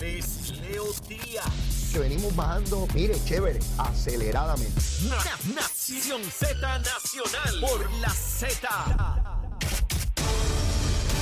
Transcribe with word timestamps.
Él 0.00 0.18
es 0.18 0.52
Leo 0.60 0.84
Díaz. 1.08 1.90
Que 1.92 1.98
venimos 2.00 2.34
bajando, 2.34 2.86
mire, 2.94 3.14
chévere, 3.24 3.60
aceleradamente. 3.78 4.80
Na- 5.08 5.54
Nación 5.54 6.22
Z 6.24 6.78
Nacional 6.78 7.60
por 7.60 7.90
la 8.00 8.10
Z. 8.10 9.30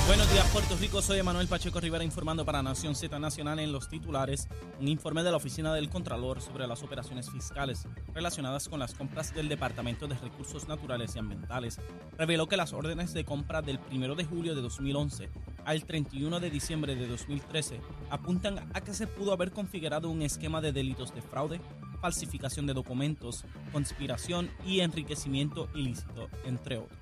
Buenos 0.07 0.29
días, 0.33 0.45
Puerto 0.51 0.75
Rico. 0.77 1.01
Soy 1.01 1.19
Emanuel 1.19 1.47
Pacheco 1.47 1.79
Rivera 1.79 2.03
informando 2.03 2.43
para 2.43 2.61
Nación 2.61 2.93
Z 2.93 3.17
Nacional 3.19 3.59
en 3.59 3.71
los 3.71 3.87
titulares. 3.87 4.47
Un 4.81 4.89
informe 4.89 5.23
de 5.23 5.31
la 5.31 5.37
Oficina 5.37 5.73
del 5.73 5.89
Contralor 5.89 6.41
sobre 6.41 6.67
las 6.67 6.83
operaciones 6.83 7.29
fiscales 7.29 7.87
relacionadas 8.13 8.67
con 8.67 8.79
las 8.79 8.93
compras 8.95 9.33
del 9.33 9.47
Departamento 9.47 10.07
de 10.07 10.15
Recursos 10.15 10.67
Naturales 10.67 11.15
y 11.15 11.19
Ambientales 11.19 11.79
reveló 12.17 12.47
que 12.49 12.57
las 12.57 12.73
órdenes 12.73 13.13
de 13.13 13.23
compra 13.23 13.61
del 13.61 13.79
1 13.91 14.15
de 14.15 14.25
julio 14.25 14.55
de 14.55 14.61
2011 14.61 15.29
al 15.65 15.85
31 15.85 16.39
de 16.39 16.49
diciembre 16.49 16.95
de 16.95 17.07
2013 17.07 17.79
apuntan 18.09 18.59
a 18.73 18.81
que 18.81 18.93
se 18.93 19.07
pudo 19.07 19.33
haber 19.33 19.51
configurado 19.51 20.09
un 20.09 20.21
esquema 20.21 20.61
de 20.61 20.71
delitos 20.71 21.13
de 21.13 21.21
fraude, 21.21 21.61
falsificación 22.01 22.67
de 22.67 22.73
documentos, 22.73 23.45
conspiración 23.71 24.49
y 24.65 24.81
enriquecimiento 24.81 25.69
ilícito, 25.73 26.29
entre 26.45 26.77
otros. 26.77 26.99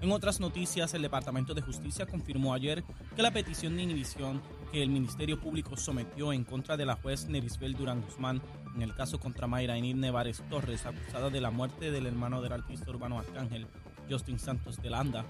En 0.00 0.10
otras 0.10 0.40
noticias, 0.40 0.94
el 0.94 1.02
Departamento 1.02 1.54
de 1.54 1.62
Justicia 1.62 2.06
confirmó 2.06 2.54
ayer 2.54 2.82
que 3.14 3.22
la 3.22 3.30
petición 3.30 3.76
de 3.76 3.82
inhibición 3.82 4.42
que 4.72 4.82
el 4.82 4.90
Ministerio 4.90 5.40
Público 5.40 5.76
sometió 5.76 6.32
en 6.32 6.42
contra 6.42 6.76
de 6.76 6.86
la 6.86 6.96
juez 6.96 7.28
Nerisbel 7.28 7.74
Durán 7.74 8.02
Guzmán 8.02 8.42
en 8.74 8.82
el 8.82 8.94
caso 8.94 9.20
contra 9.20 9.46
Mayra 9.46 9.76
Enid 9.76 9.94
Nevares 9.94 10.42
Torres, 10.48 10.86
acusada 10.86 11.30
de 11.30 11.40
la 11.40 11.50
muerte 11.50 11.90
del 11.90 12.06
hermano 12.06 12.42
del 12.42 12.52
artista 12.52 12.90
urbano 12.90 13.18
Arcángel, 13.18 13.68
Justin 14.10 14.38
Santos 14.38 14.82
de 14.82 14.90
Landa, 14.90 15.24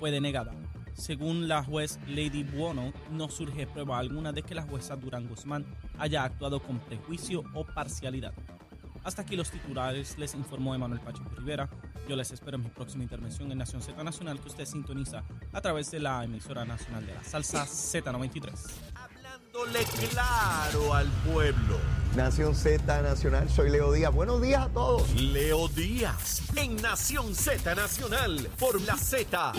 fue 0.00 0.10
denegada. 0.10 0.52
Según 0.96 1.46
la 1.46 1.62
juez 1.62 1.98
Lady 2.08 2.42
Buono, 2.42 2.92
no 3.10 3.28
surge 3.28 3.66
prueba 3.66 3.98
alguna 3.98 4.32
de 4.32 4.42
que 4.42 4.54
la 4.54 4.62
jueza 4.62 4.96
Durán 4.96 5.28
Guzmán 5.28 5.66
haya 5.98 6.24
actuado 6.24 6.60
con 6.60 6.78
prejuicio 6.78 7.44
o 7.54 7.64
parcialidad. 7.64 8.32
Hasta 9.04 9.22
aquí 9.22 9.36
los 9.36 9.50
titulares, 9.50 10.18
les 10.18 10.34
informó 10.34 10.74
Emanuel 10.74 11.00
Pacheco 11.00 11.30
Rivera. 11.36 11.68
Yo 12.08 12.16
les 12.16 12.30
espero 12.32 12.56
en 12.56 12.64
mi 12.64 12.70
próxima 12.70 13.04
intervención 13.04 13.52
en 13.52 13.58
Nación 13.58 13.82
Z 13.82 14.02
Nacional 14.02 14.40
que 14.40 14.48
usted 14.48 14.64
sintoniza 14.64 15.22
a 15.52 15.60
través 15.60 15.90
de 15.90 16.00
la 16.00 16.24
emisora 16.24 16.64
nacional 16.64 17.06
de 17.06 17.14
la 17.14 17.22
salsa 17.22 17.66
Z93. 17.66 18.52
Hablándole 18.94 19.84
claro 20.10 20.94
al 20.94 21.08
pueblo. 21.30 21.78
Nación 22.16 22.54
Z 22.54 23.02
Nacional, 23.02 23.48
soy 23.50 23.70
Leo 23.70 23.92
Díaz. 23.92 24.12
Buenos 24.14 24.40
días 24.40 24.62
a 24.62 24.68
todos. 24.70 25.08
Leo 25.20 25.68
Díaz 25.68 26.42
en 26.56 26.76
Nación 26.76 27.34
Z 27.34 27.74
Nacional 27.74 28.48
por 28.58 28.80
la 28.80 28.96
Z. 28.96 29.52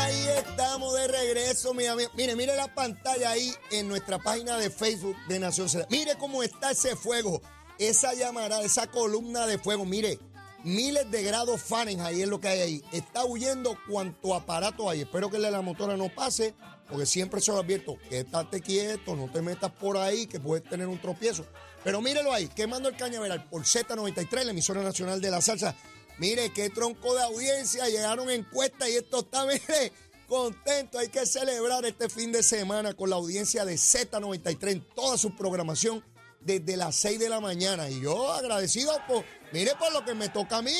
Ahí 0.00 0.28
estamos 0.38 0.94
de 0.94 1.08
regreso, 1.08 1.74
mi 1.74 1.86
amigo. 1.86 2.10
Mire, 2.14 2.34
mire 2.34 2.56
la 2.56 2.74
pantalla 2.74 3.30
ahí 3.30 3.52
en 3.70 3.88
nuestra 3.88 4.18
página 4.18 4.56
de 4.56 4.70
Facebook 4.70 5.16
de 5.28 5.38
Nación 5.38 5.68
Z. 5.68 5.86
Mire 5.90 6.16
cómo 6.18 6.42
está 6.42 6.70
ese 6.70 6.96
fuego, 6.96 7.42
esa 7.78 8.14
llamarada, 8.14 8.62
esa 8.62 8.86
columna 8.86 9.46
de 9.46 9.58
fuego. 9.58 9.84
Mire, 9.84 10.18
miles 10.64 11.10
de 11.10 11.22
grados 11.22 11.60
Fahrenheit 11.60 12.18
es 12.18 12.28
lo 12.28 12.40
que 12.40 12.48
hay 12.48 12.60
ahí. 12.60 12.84
Está 12.92 13.24
huyendo 13.24 13.76
cuanto 13.88 14.34
aparato 14.34 14.88
hay. 14.88 15.02
Espero 15.02 15.30
que 15.30 15.36
el 15.36 15.42
de 15.42 15.50
la 15.50 15.60
motora 15.60 15.96
no 15.96 16.08
pase, 16.08 16.54
porque 16.88 17.06
siempre 17.06 17.40
se 17.40 17.52
lo 17.52 17.58
advierto. 17.58 17.98
Quédate 18.08 18.60
quieto, 18.60 19.14
no 19.14 19.30
te 19.30 19.42
metas 19.42 19.70
por 19.70 19.98
ahí, 19.98 20.26
que 20.26 20.40
puedes 20.40 20.68
tener 20.68 20.86
un 20.86 21.00
tropiezo. 21.00 21.44
Pero 21.84 22.00
mírelo 22.00 22.32
ahí, 22.32 22.48
quemando 22.48 22.88
el 22.88 22.96
cañaveral 22.96 23.48
por 23.48 23.62
Z93, 23.62 24.44
la 24.44 24.50
emisora 24.50 24.82
nacional 24.82 25.20
de 25.20 25.30
la 25.30 25.40
salsa. 25.40 25.74
Mire, 26.20 26.52
qué 26.52 26.68
tronco 26.68 27.14
de 27.14 27.22
audiencia, 27.22 27.88
llegaron 27.88 28.28
encuestas 28.28 28.90
y 28.90 28.96
esto 28.96 29.20
está, 29.20 29.46
mire, 29.46 29.90
contento. 30.28 30.98
Hay 30.98 31.08
que 31.08 31.24
celebrar 31.24 31.86
este 31.86 32.10
fin 32.10 32.30
de 32.30 32.42
semana 32.42 32.92
con 32.92 33.08
la 33.08 33.16
audiencia 33.16 33.64
de 33.64 33.76
Z93 33.76 34.70
en 34.70 34.86
toda 34.94 35.16
su 35.16 35.34
programación 35.34 36.04
desde 36.42 36.76
las 36.76 36.94
6 36.96 37.20
de 37.20 37.30
la 37.30 37.40
mañana. 37.40 37.88
Y 37.88 38.02
yo 38.02 38.30
agradecido 38.34 38.92
por, 39.08 39.24
mire, 39.54 39.72
por 39.78 39.94
lo 39.94 40.04
que 40.04 40.14
me 40.14 40.28
toca 40.28 40.58
a 40.58 40.62
mí, 40.62 40.74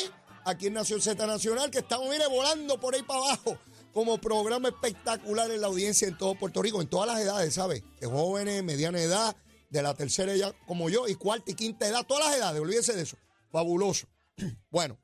aquí 0.44 0.66
en 0.66 0.74
Nación 0.74 1.00
Z 1.00 1.26
Nacional, 1.26 1.70
que 1.70 1.78
estamos, 1.78 2.10
mire, 2.10 2.26
volando 2.26 2.78
por 2.78 2.94
ahí 2.94 3.02
para 3.02 3.20
abajo, 3.20 3.58
como 3.94 4.18
programa 4.18 4.68
espectacular 4.68 5.50
en 5.50 5.62
la 5.62 5.68
audiencia 5.68 6.06
en 6.06 6.18
todo 6.18 6.34
Puerto 6.34 6.60
Rico, 6.60 6.82
en 6.82 6.88
todas 6.88 7.06
las 7.06 7.18
edades, 7.18 7.54
¿sabe? 7.54 7.82
De 7.98 8.06
jóvenes, 8.06 8.62
mediana 8.62 9.00
edad, 9.00 9.34
de 9.70 9.82
la 9.82 9.94
tercera 9.94 10.34
edad 10.34 10.54
como 10.66 10.90
yo, 10.90 11.08
y 11.08 11.14
cuarta 11.14 11.50
y 11.50 11.54
quinta 11.54 11.88
edad, 11.88 12.04
todas 12.06 12.26
las 12.26 12.36
edades, 12.36 12.60
olvídese 12.60 12.92
de 12.94 13.04
eso. 13.04 13.16
Fabuloso. 13.50 14.06
Bueno, 14.70 14.98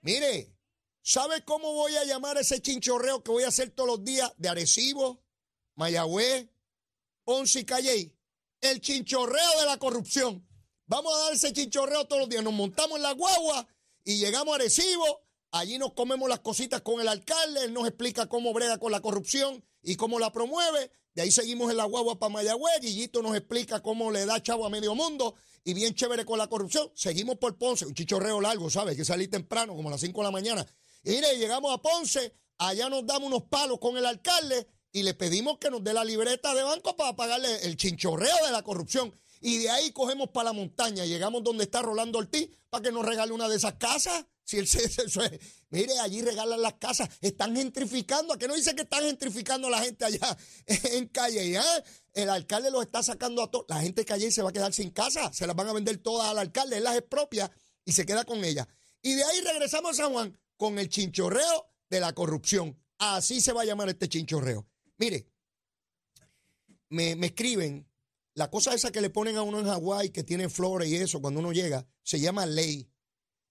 mire, 0.00 0.54
¿sabe 1.02 1.44
cómo 1.44 1.72
voy 1.72 1.96
a 1.96 2.04
llamar 2.04 2.38
ese 2.38 2.60
chinchorreo 2.60 3.22
que 3.22 3.30
voy 3.30 3.44
a 3.44 3.48
hacer 3.48 3.70
todos 3.70 3.88
los 3.88 4.04
días 4.04 4.32
de 4.36 4.48
Arecibo, 4.48 5.22
Mayagüez, 5.74 6.48
Ponce 7.24 7.60
y 7.60 7.64
Calley? 7.64 8.16
El 8.60 8.80
chinchorreo 8.80 9.60
de 9.60 9.66
la 9.66 9.78
corrupción. 9.78 10.46
Vamos 10.86 11.14
a 11.14 11.18
dar 11.24 11.32
ese 11.32 11.52
chinchorreo 11.52 12.06
todos 12.06 12.20
los 12.20 12.28
días. 12.28 12.42
Nos 12.42 12.52
montamos 12.52 12.96
en 12.96 13.02
la 13.02 13.12
guagua 13.12 13.66
y 14.04 14.18
llegamos 14.18 14.52
a 14.52 14.56
Arecibo. 14.56 15.22
Allí 15.52 15.78
nos 15.78 15.94
comemos 15.94 16.28
las 16.28 16.40
cositas 16.40 16.82
con 16.82 17.00
el 17.00 17.08
alcalde. 17.08 17.64
Él 17.64 17.72
nos 17.72 17.86
explica 17.86 18.26
cómo 18.26 18.52
brega 18.52 18.78
con 18.78 18.92
la 18.92 19.00
corrupción 19.00 19.64
y 19.82 19.96
cómo 19.96 20.18
la 20.18 20.32
promueve. 20.32 20.90
De 21.14 21.22
ahí 21.22 21.30
seguimos 21.30 21.70
en 21.70 21.76
la 21.76 21.84
guagua 21.84 22.18
para 22.18 22.32
Mayagüez. 22.32 22.80
Guillito 22.80 23.22
nos 23.22 23.36
explica 23.36 23.80
cómo 23.80 24.10
le 24.10 24.26
da 24.26 24.42
chavo 24.42 24.66
a 24.66 24.70
medio 24.70 24.94
mundo. 24.94 25.34
Y 25.64 25.74
bien 25.74 25.94
chévere 25.94 26.24
con 26.24 26.38
la 26.38 26.48
corrupción. 26.48 26.90
Seguimos 26.94 27.36
por 27.36 27.56
Ponce. 27.58 27.86
Un 27.86 27.94
chichorreo 27.94 28.40
largo, 28.40 28.70
¿sabes? 28.70 28.96
Que 28.96 29.04
salir 29.04 29.30
temprano, 29.30 29.74
como 29.76 29.88
a 29.88 29.92
las 29.92 30.00
5 30.00 30.20
de 30.20 30.24
la 30.24 30.30
mañana. 30.30 30.66
Y 31.04 31.10
mire, 31.10 31.36
llegamos 31.38 31.72
a 31.72 31.78
Ponce. 31.78 32.34
Allá 32.58 32.88
nos 32.88 33.06
damos 33.06 33.28
unos 33.28 33.44
palos 33.44 33.78
con 33.78 33.96
el 33.96 34.04
alcalde 34.04 34.66
y 34.92 35.02
le 35.02 35.14
pedimos 35.14 35.58
que 35.58 35.70
nos 35.70 35.82
dé 35.82 35.94
la 35.94 36.04
libreta 36.04 36.54
de 36.54 36.62
banco 36.62 36.96
para 36.96 37.16
pagarle 37.16 37.64
el 37.64 37.76
chinchorreo 37.76 38.46
de 38.46 38.52
la 38.52 38.62
corrupción. 38.62 39.14
Y 39.40 39.58
de 39.58 39.70
ahí 39.70 39.90
cogemos 39.92 40.28
para 40.28 40.50
la 40.50 40.52
montaña, 40.52 41.06
llegamos 41.06 41.42
donde 41.42 41.64
está 41.64 41.80
Rolando 41.80 42.18
Ortiz 42.18 42.50
para 42.68 42.82
que 42.82 42.92
nos 42.92 43.04
regale 43.06 43.32
una 43.32 43.48
de 43.48 43.56
esas 43.56 43.74
casas. 43.74 44.26
Si 44.44 44.58
él 44.58 44.66
se, 44.68 44.82
mire, 45.70 45.98
allí 46.00 46.20
regalan 46.20 46.60
las 46.60 46.74
casas, 46.74 47.08
están 47.22 47.56
gentrificando. 47.56 48.34
¿A 48.34 48.38
qué 48.38 48.48
no 48.48 48.54
dice 48.54 48.74
que 48.74 48.82
están 48.82 49.04
gentrificando 49.04 49.68
a 49.68 49.70
la 49.70 49.82
gente 49.82 50.04
allá 50.04 50.36
en 50.66 51.06
Calle? 51.08 51.56
¿ah? 51.56 51.84
El 52.12 52.28
alcalde 52.28 52.70
los 52.70 52.84
está 52.84 53.02
sacando 53.02 53.42
a 53.42 53.50
todos. 53.50 53.64
La 53.68 53.80
gente 53.80 54.02
de 54.02 54.04
Calle 54.04 54.30
se 54.30 54.42
va 54.42 54.50
a 54.50 54.52
quedar 54.52 54.74
sin 54.74 54.90
casa, 54.90 55.32
se 55.32 55.46
las 55.46 55.56
van 55.56 55.68
a 55.68 55.72
vender 55.72 55.98
todas 55.98 56.28
al 56.28 56.38
alcalde, 56.38 56.76
él 56.76 56.84
las 56.84 56.96
expropia 56.96 57.50
y 57.84 57.92
se 57.92 58.04
queda 58.04 58.24
con 58.24 58.44
ellas. 58.44 58.66
Y 59.02 59.14
de 59.14 59.24
ahí 59.24 59.40
regresamos 59.40 59.92
a 59.92 60.02
San 60.02 60.12
Juan 60.12 60.38
con 60.56 60.78
el 60.78 60.90
chinchorreo 60.90 61.70
de 61.88 62.00
la 62.00 62.12
corrupción. 62.12 62.78
Así 62.98 63.40
se 63.40 63.52
va 63.52 63.62
a 63.62 63.64
llamar 63.64 63.88
este 63.88 64.08
chinchorreo. 64.08 64.68
Mire, 64.98 65.26
me, 66.90 67.16
me 67.16 67.28
escriben, 67.28 67.89
la 68.40 68.48
cosa 68.48 68.72
esa 68.72 68.90
que 68.90 69.02
le 69.02 69.10
ponen 69.10 69.36
a 69.36 69.42
uno 69.42 69.58
en 69.60 69.66
Hawái, 69.66 70.08
que 70.12 70.24
tiene 70.24 70.48
flores 70.48 70.88
y 70.88 70.96
eso, 70.96 71.20
cuando 71.20 71.40
uno 71.40 71.52
llega, 71.52 71.86
se 72.02 72.18
llama 72.18 72.46
ley. 72.46 72.90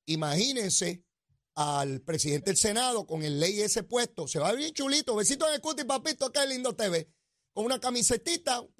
Imagínense 0.07 1.05
al 1.53 2.01
presidente 2.01 2.49
del 2.49 2.57
Senado 2.57 3.05
con 3.05 3.21
el 3.21 3.39
ley 3.39 3.61
ese 3.61 3.83
puesto, 3.83 4.27
se 4.27 4.39
va 4.39 4.51
bien 4.53 4.73
chulito, 4.73 5.15
besito 5.15 5.47
en 5.47 5.53
el 5.53 5.61
cuti, 5.61 5.83
papito, 5.83 6.31
qué 6.31 6.43
lindo 6.47 6.75
te 6.75 6.89
ve. 6.89 7.07
Con 7.53 7.65
una 7.65 7.79
camisetita, 7.79 8.61
un 8.61 8.73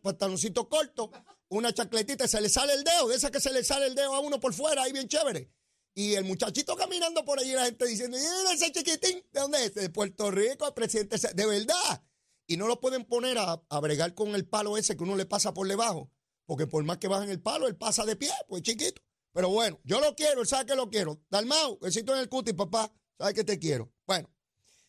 pantaloncito 0.00 0.68
corto, 0.68 1.10
una 1.48 1.74
chacletita, 1.74 2.28
se 2.28 2.40
le 2.40 2.48
sale 2.48 2.74
el 2.74 2.84
dedo, 2.84 3.08
de 3.08 3.16
esa 3.16 3.32
que 3.32 3.40
se 3.40 3.52
le 3.52 3.64
sale 3.64 3.88
el 3.88 3.96
dedo 3.96 4.14
a 4.14 4.20
uno 4.20 4.38
por 4.38 4.54
fuera, 4.54 4.84
ahí 4.84 4.92
bien 4.92 5.08
chévere. 5.08 5.50
Y 5.96 6.14
el 6.14 6.22
muchachito 6.22 6.76
caminando 6.76 7.24
por 7.24 7.40
allí, 7.40 7.50
la 7.50 7.64
gente 7.64 7.86
diciendo, 7.86 8.16
ese 8.52 8.70
chiquitín, 8.70 9.20
¿de 9.32 9.40
dónde 9.40 9.64
es? 9.64 9.74
De 9.74 9.90
Puerto 9.90 10.30
Rico, 10.30 10.64
el 10.68 10.74
presidente, 10.74 11.16
de 11.34 11.46
verdad. 11.46 12.05
Y 12.46 12.56
no 12.56 12.68
lo 12.68 12.80
pueden 12.80 13.04
poner 13.04 13.38
a, 13.38 13.62
a 13.68 13.80
bregar 13.80 14.14
con 14.14 14.34
el 14.34 14.46
palo 14.46 14.76
ese 14.76 14.96
que 14.96 15.02
uno 15.02 15.16
le 15.16 15.26
pasa 15.26 15.52
por 15.52 15.66
debajo. 15.66 16.10
Porque 16.44 16.66
por 16.66 16.84
más 16.84 16.98
que 16.98 17.08
bajen 17.08 17.30
el 17.30 17.42
palo, 17.42 17.66
él 17.66 17.76
pasa 17.76 18.04
de 18.04 18.16
pie, 18.16 18.30
pues 18.48 18.62
chiquito. 18.62 19.02
Pero 19.32 19.50
bueno, 19.50 19.78
yo 19.84 20.00
lo 20.00 20.14
quiero, 20.14 20.40
él 20.40 20.46
sabe 20.46 20.64
que 20.64 20.74
lo 20.74 20.88
quiero. 20.88 21.20
Dalmau, 21.28 21.78
besito 21.78 22.14
en 22.14 22.20
el 22.20 22.28
cuti, 22.28 22.52
papá. 22.54 22.90
Sabe 23.18 23.34
que 23.34 23.44
te 23.44 23.58
quiero. 23.58 23.92
Bueno, 24.06 24.30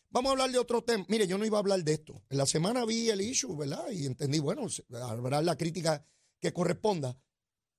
vamos 0.08 0.30
a 0.30 0.32
hablar 0.32 0.50
de 0.50 0.58
otro 0.58 0.82
tema. 0.82 1.04
Mire, 1.08 1.26
yo 1.26 1.36
no 1.36 1.44
iba 1.44 1.58
a 1.58 1.60
hablar 1.60 1.82
de 1.84 1.92
esto. 1.92 2.22
En 2.30 2.38
la 2.38 2.46
semana 2.46 2.84
vi 2.84 3.10
el 3.10 3.20
issue, 3.20 3.56
¿verdad? 3.56 3.90
Y 3.90 4.06
entendí, 4.06 4.38
bueno, 4.38 4.66
habrá 5.02 5.42
la 5.42 5.56
crítica 5.56 6.06
que 6.40 6.52
corresponda. 6.52 7.20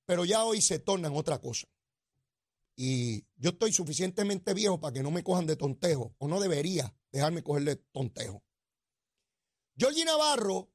Pero 0.05 0.25
ya 0.25 0.43
hoy 0.43 0.61
se 0.61 0.79
torna 0.79 1.07
en 1.07 1.15
otra 1.15 1.39
cosa. 1.39 1.67
Y 2.75 3.25
yo 3.35 3.49
estoy 3.49 3.73
suficientemente 3.73 4.53
viejo 4.53 4.79
para 4.79 4.93
que 4.93 5.03
no 5.03 5.11
me 5.11 5.23
cojan 5.23 5.45
de 5.45 5.55
tontejo, 5.55 6.15
o 6.17 6.27
no 6.27 6.39
debería 6.39 6.95
dejarme 7.11 7.43
coger 7.43 7.63
de 7.63 7.75
tontejo. 7.77 8.43
Georgie 9.79 10.03
Navarro, 10.03 10.73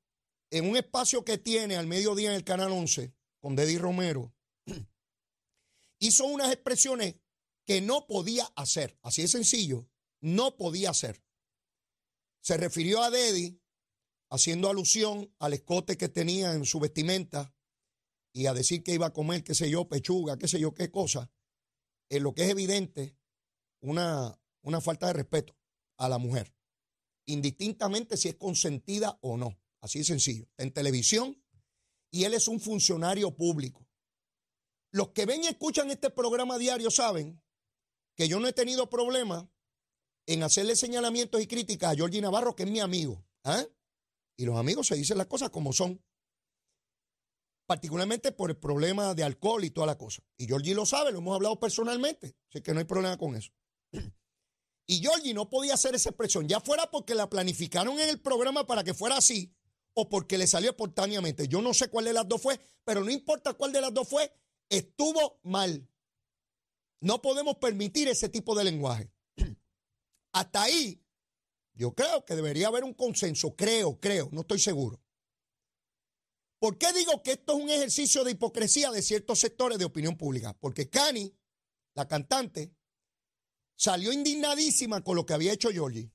en 0.50 0.66
un 0.66 0.78
espacio 0.78 1.26
que 1.26 1.36
tiene 1.36 1.76
al 1.76 1.86
mediodía 1.86 2.30
en 2.30 2.36
el 2.36 2.44
Canal 2.44 2.72
11, 2.72 3.14
con 3.38 3.54
Deddy 3.54 3.76
Romero, 3.76 4.34
hizo 5.98 6.24
unas 6.24 6.50
expresiones 6.50 7.16
que 7.66 7.82
no 7.82 8.06
podía 8.06 8.44
hacer. 8.56 8.98
Así 9.02 9.20
de 9.20 9.28
sencillo, 9.28 9.86
no 10.22 10.56
podía 10.56 10.88
hacer. 10.88 11.22
Se 12.40 12.56
refirió 12.56 13.02
a 13.02 13.10
Deddy 13.10 13.60
haciendo 14.30 14.70
alusión 14.70 15.30
al 15.38 15.52
escote 15.52 15.98
que 15.98 16.08
tenía 16.08 16.54
en 16.54 16.64
su 16.64 16.80
vestimenta 16.80 17.54
y 18.32 18.46
a 18.46 18.54
decir 18.54 18.82
que 18.82 18.94
iba 18.94 19.08
a 19.08 19.12
comer, 19.12 19.44
qué 19.44 19.54
sé 19.54 19.68
yo, 19.68 19.86
pechuga, 19.86 20.38
qué 20.38 20.48
sé 20.48 20.58
yo, 20.58 20.72
qué 20.72 20.90
cosa. 20.90 21.30
En 22.08 22.22
lo 22.22 22.32
que 22.34 22.44
es 22.44 22.48
evidente, 22.48 23.18
una, 23.80 24.40
una 24.62 24.80
falta 24.80 25.08
de 25.08 25.12
respeto 25.12 25.54
a 25.98 26.08
la 26.08 26.16
mujer, 26.16 26.54
indistintamente 27.26 28.16
si 28.16 28.28
es 28.28 28.36
consentida 28.36 29.18
o 29.22 29.36
no. 29.36 29.58
Así 29.80 29.98
de 29.98 30.04
sencillo. 30.04 30.48
En 30.56 30.72
televisión 30.72 31.42
y 32.10 32.24
él 32.24 32.34
es 32.34 32.48
un 32.48 32.60
funcionario 32.60 33.34
público. 33.34 33.86
Los 34.92 35.08
que 35.08 35.26
ven 35.26 35.42
y 35.42 35.48
escuchan 35.48 35.90
este 35.90 36.10
programa 36.10 36.58
diario 36.58 36.90
saben 36.90 37.42
que 38.14 38.28
yo 38.28 38.38
no 38.38 38.46
he 38.46 38.52
tenido 38.52 38.88
problema 38.88 39.50
en 40.26 40.42
hacerle 40.42 40.76
señalamientos 40.76 41.42
y 41.42 41.46
críticas 41.46 41.92
a 41.92 41.96
Georgie 41.96 42.20
Navarro, 42.20 42.54
que 42.54 42.62
es 42.62 42.70
mi 42.70 42.78
amigo. 42.80 43.26
¿ah? 43.42 43.66
Y 44.36 44.44
los 44.44 44.56
amigos 44.56 44.86
se 44.86 44.94
dicen 44.94 45.18
las 45.18 45.26
cosas 45.26 45.50
como 45.50 45.72
son. 45.72 46.02
Particularmente 47.66 48.30
por 48.30 48.50
el 48.50 48.58
problema 48.58 49.14
de 49.14 49.24
alcohol 49.24 49.64
y 49.64 49.70
toda 49.70 49.88
la 49.88 49.98
cosa. 49.98 50.22
Y 50.36 50.46
Georgie 50.46 50.74
lo 50.74 50.86
sabe, 50.86 51.12
lo 51.12 51.18
hemos 51.18 51.34
hablado 51.34 51.58
personalmente. 51.58 52.36
Así 52.48 52.62
que 52.62 52.72
no 52.72 52.78
hay 52.78 52.84
problema 52.84 53.16
con 53.18 53.34
eso. 53.34 53.50
Y 54.86 54.98
Georgie 54.98 55.34
no 55.34 55.48
podía 55.48 55.74
hacer 55.74 55.94
esa 55.94 56.10
expresión, 56.10 56.46
ya 56.46 56.60
fuera 56.60 56.90
porque 56.90 57.14
la 57.14 57.30
planificaron 57.30 57.98
en 57.98 58.08
el 58.08 58.20
programa 58.20 58.66
para 58.66 58.84
que 58.84 58.94
fuera 58.94 59.16
así 59.16 59.54
o 59.94 60.08
porque 60.08 60.36
le 60.36 60.46
salió 60.46 60.70
espontáneamente. 60.70 61.48
Yo 61.48 61.62
no 61.62 61.72
sé 61.72 61.88
cuál 61.88 62.04
de 62.04 62.12
las 62.12 62.28
dos 62.28 62.42
fue, 62.42 62.60
pero 62.84 63.02
no 63.02 63.10
importa 63.10 63.54
cuál 63.54 63.72
de 63.72 63.80
las 63.80 63.94
dos 63.94 64.08
fue, 64.08 64.30
estuvo 64.68 65.40
mal. 65.42 65.88
No 67.00 67.22
podemos 67.22 67.56
permitir 67.56 68.08
ese 68.08 68.28
tipo 68.28 68.54
de 68.54 68.64
lenguaje. 68.64 69.10
Hasta 70.32 70.62
ahí, 70.62 71.02
yo 71.74 71.94
creo 71.94 72.24
que 72.24 72.36
debería 72.36 72.68
haber 72.68 72.84
un 72.84 72.94
consenso, 72.94 73.54
creo, 73.56 73.98
creo, 74.00 74.28
no 74.32 74.42
estoy 74.42 74.58
seguro. 74.58 75.00
¿Por 76.58 76.78
qué 76.78 76.92
digo 76.92 77.22
que 77.22 77.32
esto 77.32 77.56
es 77.56 77.62
un 77.62 77.70
ejercicio 77.70 78.24
de 78.24 78.32
hipocresía 78.32 78.90
de 78.90 79.02
ciertos 79.02 79.38
sectores 79.38 79.78
de 79.78 79.84
opinión 79.84 80.16
pública? 80.16 80.56
Porque 80.58 80.88
Cani, 80.88 81.32
la 81.94 82.08
cantante, 82.08 82.74
salió 83.84 84.12
indignadísima 84.12 85.04
con 85.04 85.14
lo 85.14 85.26
que 85.26 85.34
había 85.34 85.52
hecho 85.52 85.68
Georgie. 85.68 86.10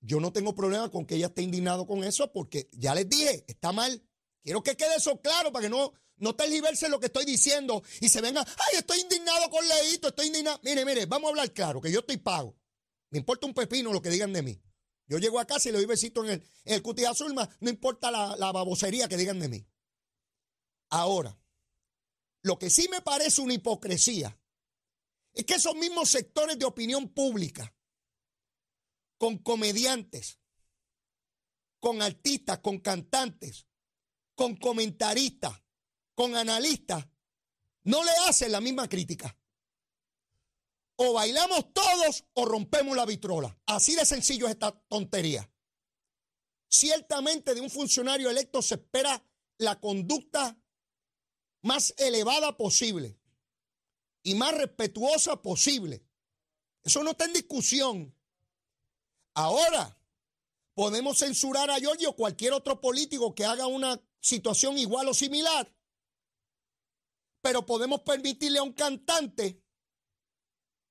Yo 0.00 0.18
no 0.18 0.32
tengo 0.32 0.54
problema 0.54 0.90
con 0.90 1.04
que 1.04 1.16
ella 1.16 1.26
esté 1.26 1.42
indignado 1.42 1.86
con 1.86 2.04
eso 2.04 2.32
porque 2.32 2.70
ya 2.72 2.94
les 2.94 3.06
dije, 3.06 3.44
está 3.46 3.70
mal. 3.70 4.02
Quiero 4.42 4.62
que 4.62 4.74
quede 4.74 4.96
eso 4.96 5.20
claro 5.20 5.52
para 5.52 5.64
que 5.64 5.68
no, 5.68 5.92
no 6.16 6.34
tergiverse 6.34 6.88
lo 6.88 7.00
que 7.00 7.06
estoy 7.06 7.26
diciendo 7.26 7.82
y 8.00 8.08
se 8.08 8.22
venga, 8.22 8.40
ay, 8.40 8.78
estoy 8.78 9.00
indignado 9.00 9.50
con 9.50 9.66
Leito, 9.68 10.08
estoy 10.08 10.28
indignado. 10.28 10.58
Mire, 10.62 10.86
mire, 10.86 11.04
vamos 11.04 11.28
a 11.28 11.30
hablar 11.32 11.52
claro, 11.52 11.82
que 11.82 11.92
yo 11.92 12.00
estoy 12.00 12.16
pago. 12.16 12.56
Me 13.10 13.18
importa 13.18 13.46
un 13.46 13.52
pepino 13.52 13.92
lo 13.92 14.00
que 14.00 14.08
digan 14.08 14.32
de 14.32 14.40
mí. 14.40 14.58
Yo 15.06 15.18
llego 15.18 15.40
a 15.40 15.46
casa 15.46 15.68
y 15.68 15.72
le 15.72 15.78
doy 15.78 15.86
besito 15.86 16.24
en 16.24 16.30
el, 16.30 16.44
en 16.64 16.74
el 16.74 16.82
cutis 16.82 17.08
azul, 17.08 17.34
no 17.34 17.68
importa 17.70 18.10
la, 18.10 18.36
la 18.36 18.52
babosería 18.52 19.06
que 19.06 19.18
digan 19.18 19.38
de 19.38 19.48
mí. 19.48 19.66
Ahora, 20.88 21.38
lo 22.40 22.58
que 22.58 22.70
sí 22.70 22.88
me 22.90 23.02
parece 23.02 23.42
una 23.42 23.52
hipocresía 23.52 24.38
es 25.32 25.44
que 25.44 25.54
esos 25.54 25.74
mismos 25.74 26.10
sectores 26.10 26.58
de 26.58 26.64
opinión 26.64 27.08
pública, 27.08 27.74
con 29.18 29.38
comediantes, 29.38 30.38
con 31.80 32.02
artistas, 32.02 32.58
con 32.58 32.78
cantantes, 32.78 33.66
con 34.34 34.56
comentaristas, 34.56 35.62
con 36.14 36.36
analistas, 36.36 37.06
no 37.84 38.04
le 38.04 38.10
hacen 38.26 38.52
la 38.52 38.60
misma 38.60 38.88
crítica. 38.88 39.36
O 40.96 41.12
bailamos 41.12 41.72
todos 41.72 42.24
o 42.34 42.44
rompemos 42.44 42.96
la 42.96 43.06
vitrola. 43.06 43.56
Así 43.66 43.94
de 43.94 44.04
sencillo 44.04 44.46
es 44.46 44.52
esta 44.52 44.72
tontería. 44.88 45.48
Ciertamente 46.68 47.54
de 47.54 47.60
un 47.60 47.70
funcionario 47.70 48.28
electo 48.28 48.60
se 48.62 48.74
espera 48.74 49.24
la 49.58 49.80
conducta 49.80 50.60
más 51.62 51.94
elevada 51.98 52.56
posible 52.56 53.17
y 54.22 54.34
más 54.34 54.54
respetuosa 54.54 55.40
posible. 55.40 56.04
Eso 56.82 57.02
no 57.02 57.10
está 57.10 57.24
en 57.24 57.32
discusión. 57.32 58.14
Ahora, 59.34 60.00
podemos 60.74 61.18
censurar 61.18 61.70
a 61.70 61.78
Giorgio 61.78 62.10
o 62.10 62.16
cualquier 62.16 62.52
otro 62.52 62.80
político 62.80 63.34
que 63.34 63.44
haga 63.44 63.66
una 63.66 64.00
situación 64.20 64.78
igual 64.78 65.08
o 65.08 65.14
similar, 65.14 65.72
pero 67.40 67.64
podemos 67.64 68.00
permitirle 68.00 68.58
a 68.58 68.62
un 68.62 68.72
cantante 68.72 69.62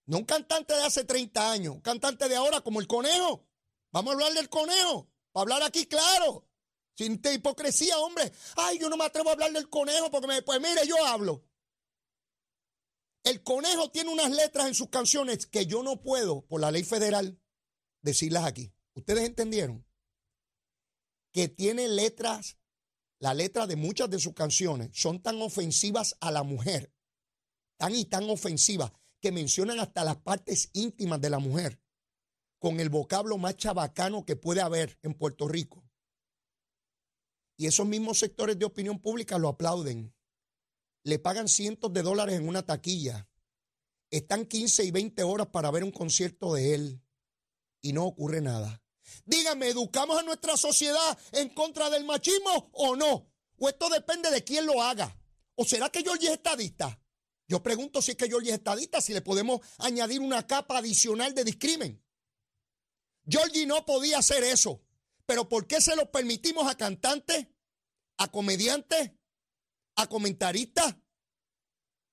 no 0.07 0.19
un 0.19 0.23
cantante 0.23 0.73
de 0.73 0.83
hace 0.83 1.03
30 1.03 1.51
años, 1.51 1.75
un 1.75 1.81
cantante 1.81 2.29
de 2.29 2.35
ahora 2.37 2.61
como 2.61 2.79
el 2.79 2.87
conejo. 2.87 3.45
Vamos 3.91 4.11
a 4.11 4.13
hablar 4.13 4.33
del 4.33 4.49
conejo, 4.49 5.09
para 5.33 5.41
hablar 5.41 5.63
aquí 5.63 5.85
claro. 5.85 6.47
Sin 6.95 7.21
hipocresía, 7.21 7.99
hombre. 7.99 8.31
Ay, 8.55 8.79
yo 8.79 8.89
no 8.89 8.97
me 8.97 9.03
atrevo 9.03 9.29
a 9.29 9.33
hablar 9.33 9.51
del 9.51 9.69
conejo 9.69 10.09
porque 10.09 10.27
me, 10.27 10.41
pues 10.41 10.59
mire, 10.61 10.87
yo 10.87 11.05
hablo. 11.05 11.43
El 13.27 13.43
conejo 13.43 13.91
tiene 13.91 14.09
unas 14.09 14.31
letras 14.31 14.67
en 14.67 14.73
sus 14.73 14.87
canciones 14.87 15.47
que 15.47 15.65
yo 15.65 15.83
no 15.83 16.01
puedo, 16.01 16.45
por 16.45 16.61
la 16.61 16.71
ley 16.71 16.83
federal, 16.83 17.37
decirlas 18.01 18.45
aquí. 18.45 18.71
¿Ustedes 18.93 19.25
entendieron? 19.25 19.85
Que 21.33 21.49
tiene 21.49 21.89
letras, 21.89 22.57
la 23.19 23.33
letra 23.33 23.67
de 23.67 23.75
muchas 23.75 24.09
de 24.09 24.19
sus 24.19 24.33
canciones 24.33 24.91
son 24.93 25.21
tan 25.21 25.41
ofensivas 25.41 26.15
a 26.21 26.31
la 26.31 26.43
mujer, 26.43 26.95
tan 27.75 27.93
y 27.95 28.05
tan 28.05 28.29
ofensivas, 28.29 28.93
que 29.19 29.33
mencionan 29.33 29.81
hasta 29.81 30.05
las 30.05 30.15
partes 30.15 30.69
íntimas 30.71 31.19
de 31.19 31.29
la 31.29 31.39
mujer, 31.39 31.81
con 32.59 32.79
el 32.79 32.87
vocablo 32.87 33.37
más 33.37 33.57
chabacano 33.57 34.23
que 34.23 34.37
puede 34.37 34.61
haber 34.61 34.97
en 35.01 35.13
Puerto 35.13 35.49
Rico. 35.49 35.83
Y 37.57 37.67
esos 37.67 37.85
mismos 37.85 38.19
sectores 38.19 38.57
de 38.57 38.63
opinión 38.63 39.01
pública 39.01 39.37
lo 39.37 39.49
aplauden. 39.49 40.15
Le 41.07 41.19
pagan 41.19 41.47
cientos 41.47 41.93
de 41.93 42.01
dólares 42.01 42.35
en 42.35 42.49
una 42.49 42.65
taquilla. 42.65 43.29
Están 44.11 44.45
15 44.45 44.83
y 44.83 44.91
20 44.91 45.23
horas 45.23 45.47
para 45.47 45.71
ver 45.71 45.85
un 45.85 45.91
concierto 45.91 46.53
de 46.53 46.75
él. 46.75 47.01
Y 47.81 47.93
no 47.93 48.03
ocurre 48.03 48.41
nada. 48.41 48.83
Dígame, 49.23 49.69
¿educamos 49.69 50.19
a 50.19 50.23
nuestra 50.23 50.57
sociedad 50.57 51.17
en 51.31 51.47
contra 51.53 51.89
del 51.89 52.03
machismo 52.03 52.69
o 52.73 52.97
no? 52.97 53.31
¿O 53.57 53.69
esto 53.69 53.87
depende 53.87 54.29
de 54.31 54.43
quién 54.43 54.65
lo 54.65 54.83
haga? 54.83 55.17
¿O 55.55 55.63
será 55.63 55.89
que 55.89 56.03
yo 56.03 56.13
es 56.13 56.23
estadista? 56.23 57.01
Yo 57.47 57.63
pregunto 57.63 58.01
si 58.01 58.11
es 58.11 58.17
que 58.17 58.27
Georgie 58.27 58.49
es 58.49 58.57
estadista, 58.57 58.99
si 58.99 59.13
le 59.13 59.21
podemos 59.21 59.61
añadir 59.77 60.19
una 60.19 60.45
capa 60.45 60.79
adicional 60.79 61.33
de 61.33 61.45
discrimen. 61.45 62.03
Georgie 63.25 63.65
no 63.65 63.85
podía 63.85 64.17
hacer 64.17 64.43
eso. 64.43 64.83
Pero 65.25 65.47
¿por 65.47 65.67
qué 65.67 65.79
se 65.79 65.95
lo 65.95 66.11
permitimos 66.11 66.69
a 66.69 66.75
cantantes, 66.75 67.47
a 68.17 68.29
comediantes, 68.29 69.11
a 69.97 70.07
comentaristas, 70.07 70.95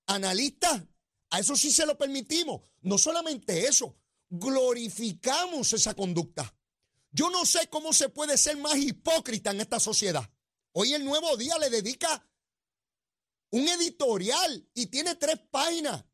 analistas? 0.06 0.82
A 1.30 1.40
eso 1.40 1.54
sí 1.56 1.70
se 1.70 1.86
lo 1.86 1.96
permitimos. 1.96 2.62
No 2.82 2.98
solamente 2.98 3.66
eso, 3.66 3.96
glorificamos 4.28 5.72
esa 5.72 5.94
conducta. 5.94 6.54
Yo 7.10 7.30
no 7.30 7.46
sé 7.46 7.68
cómo 7.68 7.92
se 7.92 8.08
puede 8.08 8.36
ser 8.36 8.56
más 8.56 8.76
hipócrita 8.76 9.52
en 9.52 9.60
esta 9.60 9.78
sociedad. 9.78 10.28
Hoy 10.72 10.94
el 10.94 11.04
nuevo 11.04 11.36
día 11.36 11.56
le 11.58 11.70
dedica 11.70 12.28
un 13.50 13.68
editorial 13.68 14.68
y 14.74 14.86
tiene 14.86 15.14
tres 15.14 15.38
páginas 15.50 16.04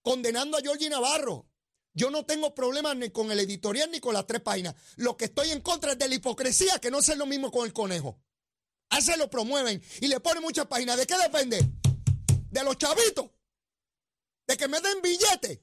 condenando 0.00 0.56
a 0.56 0.60
Georgie 0.60 0.88
Navarro. 0.88 1.50
Yo 1.92 2.10
no 2.10 2.24
tengo 2.24 2.54
problemas 2.54 2.96
ni 2.96 3.10
con 3.10 3.30
el 3.30 3.40
editorial 3.40 3.90
ni 3.90 4.00
con 4.00 4.14
las 4.14 4.26
tres 4.26 4.40
páginas. 4.40 4.74
Lo 4.96 5.16
que 5.16 5.26
estoy 5.26 5.50
en 5.50 5.60
contra 5.60 5.92
es 5.92 5.98
de 5.98 6.08
la 6.08 6.14
hipocresía, 6.14 6.78
que 6.78 6.90
no 6.90 6.98
es 6.98 7.16
lo 7.16 7.26
mismo 7.26 7.50
con 7.50 7.66
el 7.66 7.72
conejo. 7.72 8.23
A 8.94 8.98
ese 8.98 9.16
lo 9.16 9.28
promueven 9.28 9.82
y 10.00 10.06
le 10.06 10.20
ponen 10.20 10.40
muchas 10.40 10.66
páginas. 10.66 10.96
¿De 10.96 11.04
qué 11.04 11.16
depende? 11.18 11.68
De 12.48 12.62
los 12.62 12.78
chavitos. 12.78 13.28
De 14.46 14.56
que 14.56 14.68
me 14.68 14.80
den 14.80 15.02
billetes. 15.02 15.58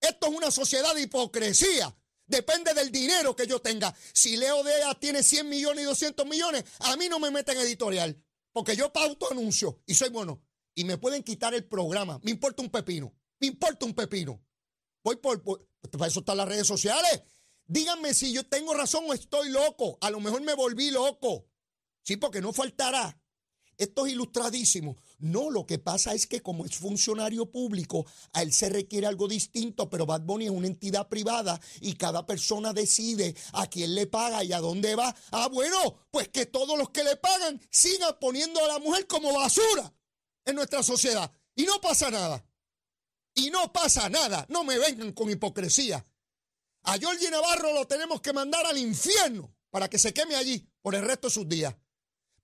Esto 0.00 0.28
es 0.28 0.32
una 0.34 0.50
sociedad 0.50 0.94
de 0.94 1.02
hipocresía. 1.02 1.94
Depende 2.26 2.72
del 2.72 2.90
dinero 2.90 3.36
que 3.36 3.46
yo 3.46 3.60
tenga. 3.60 3.94
Si 4.14 4.38
Leo 4.38 4.62
Dea 4.64 4.94
tiene 4.94 5.22
100 5.22 5.50
millones 5.50 5.82
y 5.82 5.86
200 5.86 6.26
millones, 6.26 6.64
a 6.78 6.96
mí 6.96 7.10
no 7.10 7.18
me 7.18 7.30
meten 7.30 7.58
editorial. 7.58 8.24
Porque 8.52 8.74
yo 8.74 8.90
pauto 8.90 9.30
anuncio 9.30 9.82
y 9.84 9.94
soy 9.94 10.08
bueno. 10.08 10.42
Y 10.74 10.84
me 10.84 10.96
pueden 10.96 11.22
quitar 11.22 11.52
el 11.52 11.66
programa. 11.66 12.18
Me 12.22 12.30
importa 12.30 12.62
un 12.62 12.70
pepino. 12.70 13.14
Me 13.38 13.48
importa 13.48 13.84
un 13.84 13.92
pepino. 13.92 14.42
Voy 15.04 15.16
por, 15.16 15.42
por 15.42 15.68
para 15.90 16.06
eso 16.06 16.20
están 16.20 16.38
las 16.38 16.48
redes 16.48 16.66
sociales. 16.66 17.20
Díganme 17.66 18.14
si 18.14 18.32
yo 18.32 18.48
tengo 18.48 18.72
razón 18.72 19.04
o 19.06 19.12
estoy 19.12 19.50
loco. 19.50 19.98
A 20.00 20.08
lo 20.08 20.20
mejor 20.20 20.40
me 20.40 20.54
volví 20.54 20.90
loco. 20.90 21.50
Sí, 22.06 22.16
porque 22.16 22.40
no 22.40 22.52
faltará 22.52 23.20
esto 23.78 24.06
es 24.06 24.12
ilustradísimo. 24.12 24.96
No, 25.18 25.50
lo 25.50 25.66
que 25.66 25.78
pasa 25.78 26.14
es 26.14 26.26
que 26.26 26.40
como 26.40 26.64
es 26.64 26.76
funcionario 26.76 27.50
público, 27.50 28.06
a 28.32 28.42
él 28.42 28.52
se 28.52 28.68
requiere 28.68 29.06
algo 29.06 29.28
distinto, 29.28 29.90
pero 29.90 30.06
Bad 30.06 30.22
Bunny 30.22 30.46
es 30.46 30.50
una 30.50 30.66
entidad 30.66 31.08
privada 31.08 31.60
y 31.80 31.94
cada 31.94 32.24
persona 32.24 32.72
decide 32.72 33.34
a 33.52 33.66
quién 33.66 33.94
le 33.94 34.06
paga 34.06 34.42
y 34.44 34.52
a 34.52 34.60
dónde 34.60 34.94
va. 34.94 35.14
Ah, 35.30 35.48
bueno, 35.48 36.06
pues 36.10 36.28
que 36.28 36.46
todos 36.46 36.78
los 36.78 36.90
que 36.90 37.04
le 37.04 37.16
pagan 37.16 37.60
sigan 37.70 38.16
poniendo 38.20 38.64
a 38.64 38.68
la 38.68 38.78
mujer 38.78 39.06
como 39.06 39.32
basura 39.34 39.92
en 40.44 40.56
nuestra 40.56 40.82
sociedad. 40.82 41.30
Y 41.54 41.64
no 41.64 41.80
pasa 41.80 42.10
nada. 42.10 42.44
Y 43.34 43.50
no 43.50 43.72
pasa 43.72 44.08
nada. 44.08 44.46
No 44.48 44.64
me 44.64 44.78
vengan 44.78 45.12
con 45.12 45.30
hipocresía. 45.30 46.04
A 46.84 46.98
Georgie 46.98 47.30
Navarro 47.30 47.74
lo 47.74 47.86
tenemos 47.86 48.20
que 48.20 48.32
mandar 48.32 48.64
al 48.64 48.78
infierno 48.78 49.54
para 49.70 49.90
que 49.90 49.98
se 49.98 50.14
queme 50.14 50.36
allí 50.36 50.66
por 50.80 50.94
el 50.94 51.02
resto 51.02 51.26
de 51.26 51.34
sus 51.34 51.48
días. 51.48 51.74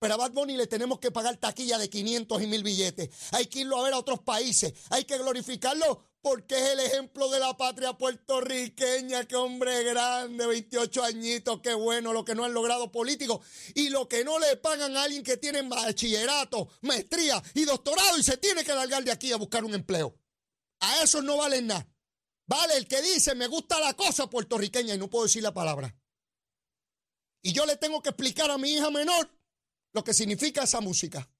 Pero 0.02 0.14
a 0.14 0.16
Bad 0.16 0.32
Bunny 0.32 0.56
le 0.56 0.66
tenemos 0.66 0.98
que 0.98 1.12
pagar 1.12 1.36
taquilla 1.36 1.78
de 1.78 1.88
500 1.88 2.42
y 2.42 2.46
mil 2.48 2.64
billetes. 2.64 3.08
Hay 3.30 3.46
que 3.46 3.60
irlo 3.60 3.78
a 3.78 3.84
ver 3.84 3.92
a 3.92 3.98
otros 3.98 4.18
países. 4.18 4.72
Hay 4.90 5.04
que 5.04 5.16
glorificarlo 5.16 6.02
porque 6.20 6.56
es 6.56 6.70
el 6.70 6.80
ejemplo 6.80 7.28
de 7.30 7.38
la 7.38 7.56
patria 7.56 7.92
puertorriqueña, 7.92 9.28
qué 9.28 9.36
hombre 9.36 9.84
grande, 9.84 10.44
28 10.44 11.04
añitos, 11.04 11.60
qué 11.60 11.74
bueno 11.74 12.12
lo 12.12 12.24
que 12.24 12.34
no 12.34 12.44
han 12.44 12.52
logrado 12.52 12.90
políticos 12.90 13.46
y 13.76 13.90
lo 13.90 14.08
que 14.08 14.24
no 14.24 14.40
le 14.40 14.56
pagan 14.56 14.96
a 14.96 15.04
alguien 15.04 15.22
que 15.22 15.36
tiene 15.36 15.62
bachillerato, 15.62 16.68
maestría 16.80 17.40
y 17.54 17.64
doctorado 17.64 18.18
y 18.18 18.24
se 18.24 18.38
tiene 18.38 18.64
que 18.64 18.74
largar 18.74 19.04
de 19.04 19.12
aquí 19.12 19.30
a 19.30 19.36
buscar 19.36 19.64
un 19.64 19.74
empleo. 19.74 20.18
A 20.80 21.04
eso 21.04 21.22
no 21.22 21.36
valen 21.36 21.68
nada. 21.68 21.86
Vale 22.48 22.76
el 22.76 22.88
que 22.88 23.00
dice, 23.02 23.36
me 23.36 23.46
gusta 23.46 23.78
la 23.78 23.94
cosa 23.94 24.28
puertorriqueña 24.28 24.96
y 24.96 24.98
no 24.98 25.08
puedo 25.08 25.26
decir 25.26 25.44
la 25.44 25.54
palabra. 25.54 25.94
Y 27.40 27.52
yo 27.52 27.66
le 27.66 27.76
tengo 27.76 28.02
que 28.02 28.08
explicar 28.08 28.50
a 28.50 28.58
mi 28.58 28.72
hija 28.72 28.90
menor 28.90 29.30
lo 29.92 30.04
que 30.04 30.14
significa 30.14 30.64
esa 30.64 30.80
música. 30.80 31.30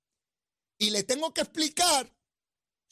Y 0.79 0.91
le 0.91 1.03
tengo 1.05 1.33
que 1.33 1.43
explicar 1.43 2.13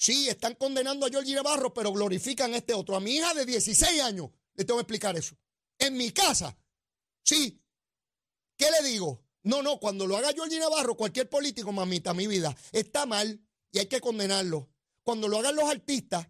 Sí, 0.00 0.31
están 0.31 0.55
condenando 0.55 1.05
a 1.05 1.11
Georgie 1.11 1.35
Navarro, 1.35 1.75
pero 1.75 1.93
glorifican 1.93 2.55
a 2.55 2.57
este 2.57 2.73
otro. 2.73 2.97
A 2.97 3.00
mi 3.00 3.17
hija 3.17 3.35
de 3.35 3.45
16 3.45 4.00
años 4.00 4.31
le 4.55 4.64
tengo 4.64 4.79
que 4.79 4.85
explicar 4.85 5.14
eso. 5.14 5.37
En 5.79 5.95
mi 5.95 6.11
casa. 6.11 6.57
Sí. 7.23 7.62
¿Qué 8.57 8.71
le 8.71 8.88
digo? 8.88 9.23
No, 9.43 9.62
no, 9.62 9.79
cuando 9.79 10.07
lo 10.07 10.17
haga 10.17 10.33
Georgie 10.33 10.59
Navarro, 10.59 10.97
cualquier 10.97 11.29
político, 11.29 11.71
mamita, 11.71 12.14
mi 12.14 12.26
vida, 12.26 12.57
está 12.73 13.05
mal 13.05 13.47
y 13.73 13.79
hay 13.79 13.88
que 13.88 14.00
condenarlo. 14.00 14.71
Cuando 15.02 15.29
lo 15.29 15.37
hagan 15.37 15.57
los 15.57 15.69
artistas, 15.69 16.26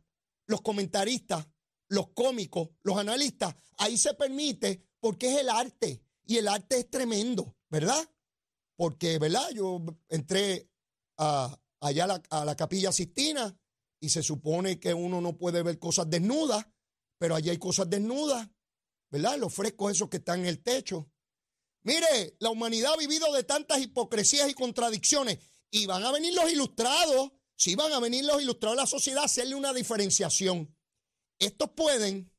los 0.47 0.63
comentaristas, 0.63 1.47
los 1.87 2.09
cómicos, 2.09 2.71
los 2.83 2.99
analistas, 2.99 3.55
ahí 3.79 3.97
se 3.97 4.15
permite 4.15 4.85
porque 4.99 5.33
es 5.33 5.39
el 5.43 5.49
arte 5.49 6.03
y 6.27 6.39
el 6.39 6.49
arte 6.49 6.81
es 6.81 6.91
tremendo, 6.91 7.57
¿verdad? 7.69 8.05
Porque, 8.81 9.19
¿verdad? 9.19 9.51
Yo 9.51 9.85
entré 10.09 10.71
a, 11.19 11.55
allá 11.81 12.05
a 12.05 12.07
la, 12.07 12.23
a 12.31 12.45
la 12.47 12.57
capilla 12.57 12.91
Sistina 12.91 13.55
y 14.01 14.09
se 14.09 14.23
supone 14.23 14.81
que 14.81 14.95
uno 14.95 15.21
no 15.21 15.37
puede 15.37 15.63
ver 15.63 15.79
cosas 15.79 16.09
desnudas, 16.09 16.67
pero 17.19 17.35
allí 17.35 17.51
hay 17.51 17.59
cosas 17.59 17.91
desnudas, 17.91 18.49
¿verdad? 19.11 19.37
Los 19.37 19.53
frescos 19.53 19.93
esos 19.93 20.09
que 20.09 20.17
están 20.17 20.41
en 20.41 20.47
el 20.47 20.63
techo. 20.63 21.13
Mire, 21.83 22.37
la 22.39 22.49
humanidad 22.49 22.95
ha 22.95 22.97
vivido 22.97 23.31
de 23.35 23.45
tantas 23.45 23.83
hipocresías 23.83 24.49
y 24.49 24.55
contradicciones 24.55 25.41
y 25.71 25.85
van 25.85 26.03
a 26.03 26.13
venir 26.13 26.33
los 26.33 26.51
ilustrados, 26.51 27.33
sí 27.57 27.75
van 27.75 27.93
a 27.93 28.01
venir 28.01 28.25
los 28.25 28.41
ilustrados 28.41 28.79
de 28.79 28.83
la 28.83 28.87
sociedad 28.87 29.25
a 29.25 29.27
hacerle 29.27 29.57
una 29.57 29.75
diferenciación. 29.75 30.75
Estos 31.39 31.69
pueden, 31.73 32.33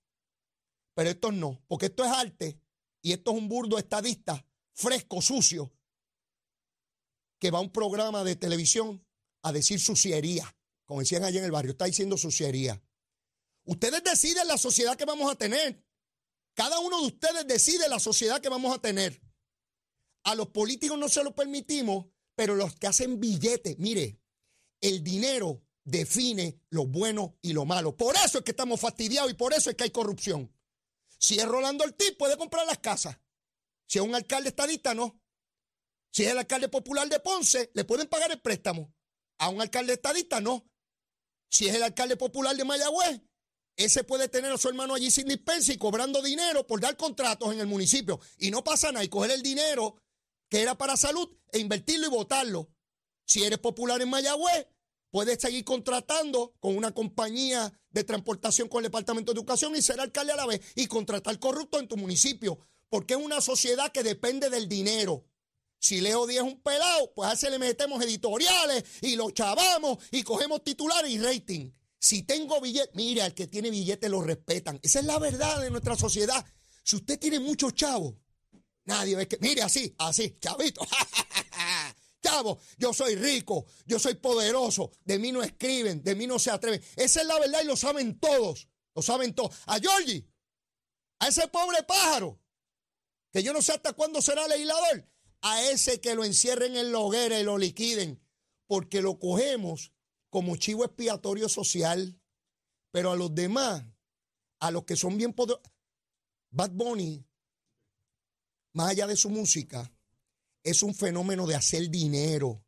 pero 0.95 1.11
estos 1.11 1.35
no, 1.35 1.63
porque 1.67 1.85
esto 1.85 2.03
es 2.03 2.09
arte 2.09 2.59
y 3.03 3.11
esto 3.11 3.29
es 3.29 3.37
un 3.37 3.47
burdo 3.47 3.77
estadista, 3.77 4.43
fresco, 4.73 5.21
sucio, 5.21 5.71
que 7.41 7.51
va 7.51 7.57
a 7.57 7.61
un 7.61 7.73
programa 7.73 8.23
de 8.23 8.37
televisión 8.37 9.05
a 9.41 9.51
decir 9.51 9.81
suciería 9.81 10.55
como 10.91 10.99
decían 10.99 11.23
allá 11.23 11.39
en 11.39 11.45
el 11.45 11.51
barrio, 11.51 11.71
está 11.71 11.85
diciendo 11.85 12.17
suciería. 12.17 12.83
Ustedes 13.63 14.03
deciden 14.03 14.45
la 14.45 14.57
sociedad 14.57 14.97
que 14.97 15.05
vamos 15.05 15.31
a 15.31 15.35
tener. 15.35 15.87
Cada 16.53 16.79
uno 16.79 16.99
de 16.99 17.07
ustedes 17.07 17.47
decide 17.47 17.87
la 17.87 17.97
sociedad 17.97 18.41
que 18.41 18.49
vamos 18.49 18.75
a 18.75 18.81
tener. 18.81 19.21
A 20.25 20.35
los 20.35 20.49
políticos 20.49 20.99
no 20.99 21.07
se 21.07 21.23
lo 21.23 21.33
permitimos, 21.33 22.07
pero 22.35 22.55
los 22.55 22.75
que 22.75 22.87
hacen 22.87 23.21
billetes, 23.21 23.79
mire, 23.79 24.19
el 24.81 25.01
dinero 25.01 25.63
define 25.85 26.59
lo 26.71 26.87
bueno 26.87 27.37
y 27.41 27.53
lo 27.53 27.63
malo. 27.63 27.95
Por 27.95 28.17
eso 28.17 28.39
es 28.39 28.43
que 28.43 28.51
estamos 28.51 28.77
fastidiados 28.81 29.31
y 29.31 29.35
por 29.35 29.53
eso 29.53 29.69
es 29.69 29.77
que 29.77 29.85
hay 29.85 29.91
corrupción. 29.91 30.53
Si 31.17 31.39
es 31.39 31.45
Rolando 31.45 31.85
Ortiz, 31.85 32.17
puede 32.19 32.35
comprar 32.35 32.67
las 32.67 32.79
casas. 32.79 33.17
Si 33.87 33.97
es 33.97 34.03
un 34.03 34.13
alcalde 34.13 34.49
estadista, 34.49 34.93
no. 34.93 35.20
Si 36.11 36.23
es 36.23 36.31
el 36.31 36.37
alcalde 36.37 36.67
popular 36.67 37.07
de 37.07 37.19
Ponce, 37.19 37.71
le 37.73 37.85
pueden 37.85 38.07
pagar 38.07 38.31
el 38.31 38.41
préstamo. 38.41 38.93
A 39.39 39.49
un 39.49 39.61
alcalde 39.61 39.93
estadista, 39.93 40.41
no. 40.41 40.69
Si 41.49 41.67
es 41.67 41.75
el 41.75 41.83
alcalde 41.83 42.17
popular 42.17 42.55
de 42.55 42.65
Mayagüez, 42.65 43.21
ese 43.77 44.03
puede 44.03 44.27
tener 44.27 44.51
a 44.51 44.57
su 44.57 44.67
hermano 44.67 44.93
allí 44.93 45.09
sin 45.09 45.27
dispensa 45.27 45.73
y 45.73 45.77
cobrando 45.77 46.21
dinero 46.21 46.67
por 46.67 46.81
dar 46.81 46.97
contratos 46.97 47.53
en 47.53 47.59
el 47.59 47.67
municipio. 47.67 48.19
Y 48.37 48.51
no 48.51 48.63
pasa 48.63 48.91
nada 48.91 49.03
y 49.03 49.09
coger 49.09 49.31
el 49.31 49.41
dinero 49.41 49.95
que 50.49 50.61
era 50.61 50.77
para 50.77 50.97
salud 50.97 51.29
e 51.51 51.59
invertirlo 51.59 52.07
y 52.07 52.09
votarlo. 52.09 52.69
Si 53.25 53.43
eres 53.43 53.59
popular 53.59 54.01
en 54.01 54.09
Mayagüez, 54.09 54.67
puedes 55.09 55.39
seguir 55.39 55.63
contratando 55.63 56.53
con 56.59 56.75
una 56.75 56.93
compañía 56.93 57.71
de 57.89 58.03
transportación 58.03 58.67
con 58.67 58.79
el 58.79 58.91
Departamento 58.91 59.33
de 59.33 59.39
Educación 59.39 59.75
y 59.75 59.81
ser 59.81 60.01
alcalde 60.01 60.33
a 60.33 60.35
la 60.35 60.45
vez 60.45 60.61
y 60.75 60.87
contratar 60.87 61.39
corruptos 61.39 61.81
en 61.81 61.87
tu 61.87 61.95
municipio. 61.95 62.59
Porque 62.89 63.13
es 63.13 63.19
una 63.19 63.39
sociedad 63.39 63.91
que 63.93 64.03
depende 64.03 64.49
del 64.49 64.67
dinero. 64.67 65.25
Si 65.81 65.99
Leo 65.99 66.27
Díaz 66.27 66.45
es 66.45 66.53
un 66.53 66.61
pelado, 66.61 67.11
pues 67.15 67.27
a 67.27 67.33
ese 67.33 67.49
le 67.49 67.57
metemos 67.57 68.03
editoriales 68.03 68.83
y 69.01 69.15
lo 69.15 69.31
chavamos 69.31 69.97
y 70.11 70.21
cogemos 70.21 70.63
titulares 70.63 71.09
y 71.09 71.17
rating. 71.17 71.71
Si 71.97 72.21
tengo 72.21 72.61
billete, 72.61 72.91
mire, 72.93 73.23
al 73.23 73.33
que 73.33 73.47
tiene 73.47 73.71
billete 73.71 74.07
lo 74.07 74.21
respetan. 74.21 74.79
Esa 74.83 74.99
es 74.99 75.05
la 75.05 75.17
verdad 75.17 75.59
de 75.59 75.71
nuestra 75.71 75.97
sociedad. 75.97 76.45
Si 76.83 76.97
usted 76.97 77.17
tiene 77.17 77.39
muchos 77.39 77.73
chavos, 77.73 78.13
nadie 78.85 79.15
ve 79.15 79.27
que, 79.27 79.39
mire 79.41 79.63
así, 79.63 79.91
así, 79.97 80.37
chavito. 80.39 80.85
Chavo, 82.21 82.59
yo 82.77 82.93
soy 82.93 83.15
rico, 83.15 83.65
yo 83.87 83.97
soy 83.97 84.13
poderoso, 84.13 84.91
de 85.03 85.17
mí 85.17 85.31
no 85.31 85.41
escriben, 85.41 86.03
de 86.03 86.13
mí 86.13 86.27
no 86.27 86.37
se 86.37 86.51
atreven. 86.51 86.79
Esa 86.95 87.21
es 87.21 87.27
la 87.27 87.39
verdad 87.39 87.61
y 87.63 87.65
lo 87.65 87.75
saben 87.75 88.19
todos, 88.19 88.67
lo 88.93 89.01
saben 89.01 89.33
todos. 89.33 89.55
A 89.65 89.79
Georgie, 89.79 90.27
a 91.17 91.29
ese 91.29 91.47
pobre 91.47 91.81
pájaro, 91.81 92.39
que 93.31 93.41
yo 93.41 93.51
no 93.51 93.63
sé 93.63 93.71
hasta 93.71 93.93
cuándo 93.93 94.21
será 94.21 94.47
legislador, 94.47 95.10
a 95.41 95.69
ese 95.69 95.99
que 95.99 96.15
lo 96.15 96.23
encierren 96.23 96.75
en 96.75 96.91
la 96.91 96.99
hoguera 96.99 97.39
y 97.39 97.43
lo 97.43 97.57
liquiden, 97.57 98.21
porque 98.67 99.01
lo 99.01 99.19
cogemos 99.19 99.91
como 100.29 100.55
chivo 100.55 100.85
expiatorio 100.85 101.49
social, 101.49 102.19
pero 102.91 103.11
a 103.11 103.15
los 103.15 103.33
demás, 103.33 103.83
a 104.59 104.71
los 104.71 104.85
que 104.85 104.95
son 104.95 105.17
bien 105.17 105.33
poderosos, 105.33 105.69
Bad 106.51 106.71
Bunny, 106.71 107.25
más 108.73 108.91
allá 108.91 109.07
de 109.07 109.15
su 109.15 109.29
música, 109.29 109.91
es 110.63 110.83
un 110.83 110.93
fenómeno 110.93 111.47
de 111.47 111.55
hacer 111.55 111.89
dinero. 111.89 112.63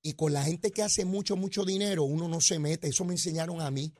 Y 0.00 0.14
con 0.14 0.32
la 0.32 0.42
gente 0.42 0.72
que 0.72 0.82
hace 0.82 1.04
mucho, 1.04 1.36
mucho 1.36 1.64
dinero, 1.64 2.04
uno 2.04 2.28
no 2.28 2.40
se 2.40 2.58
mete. 2.58 2.88
Eso 2.88 3.04
me 3.04 3.14
enseñaron 3.14 3.60
a 3.60 3.70
mí. 3.70 3.92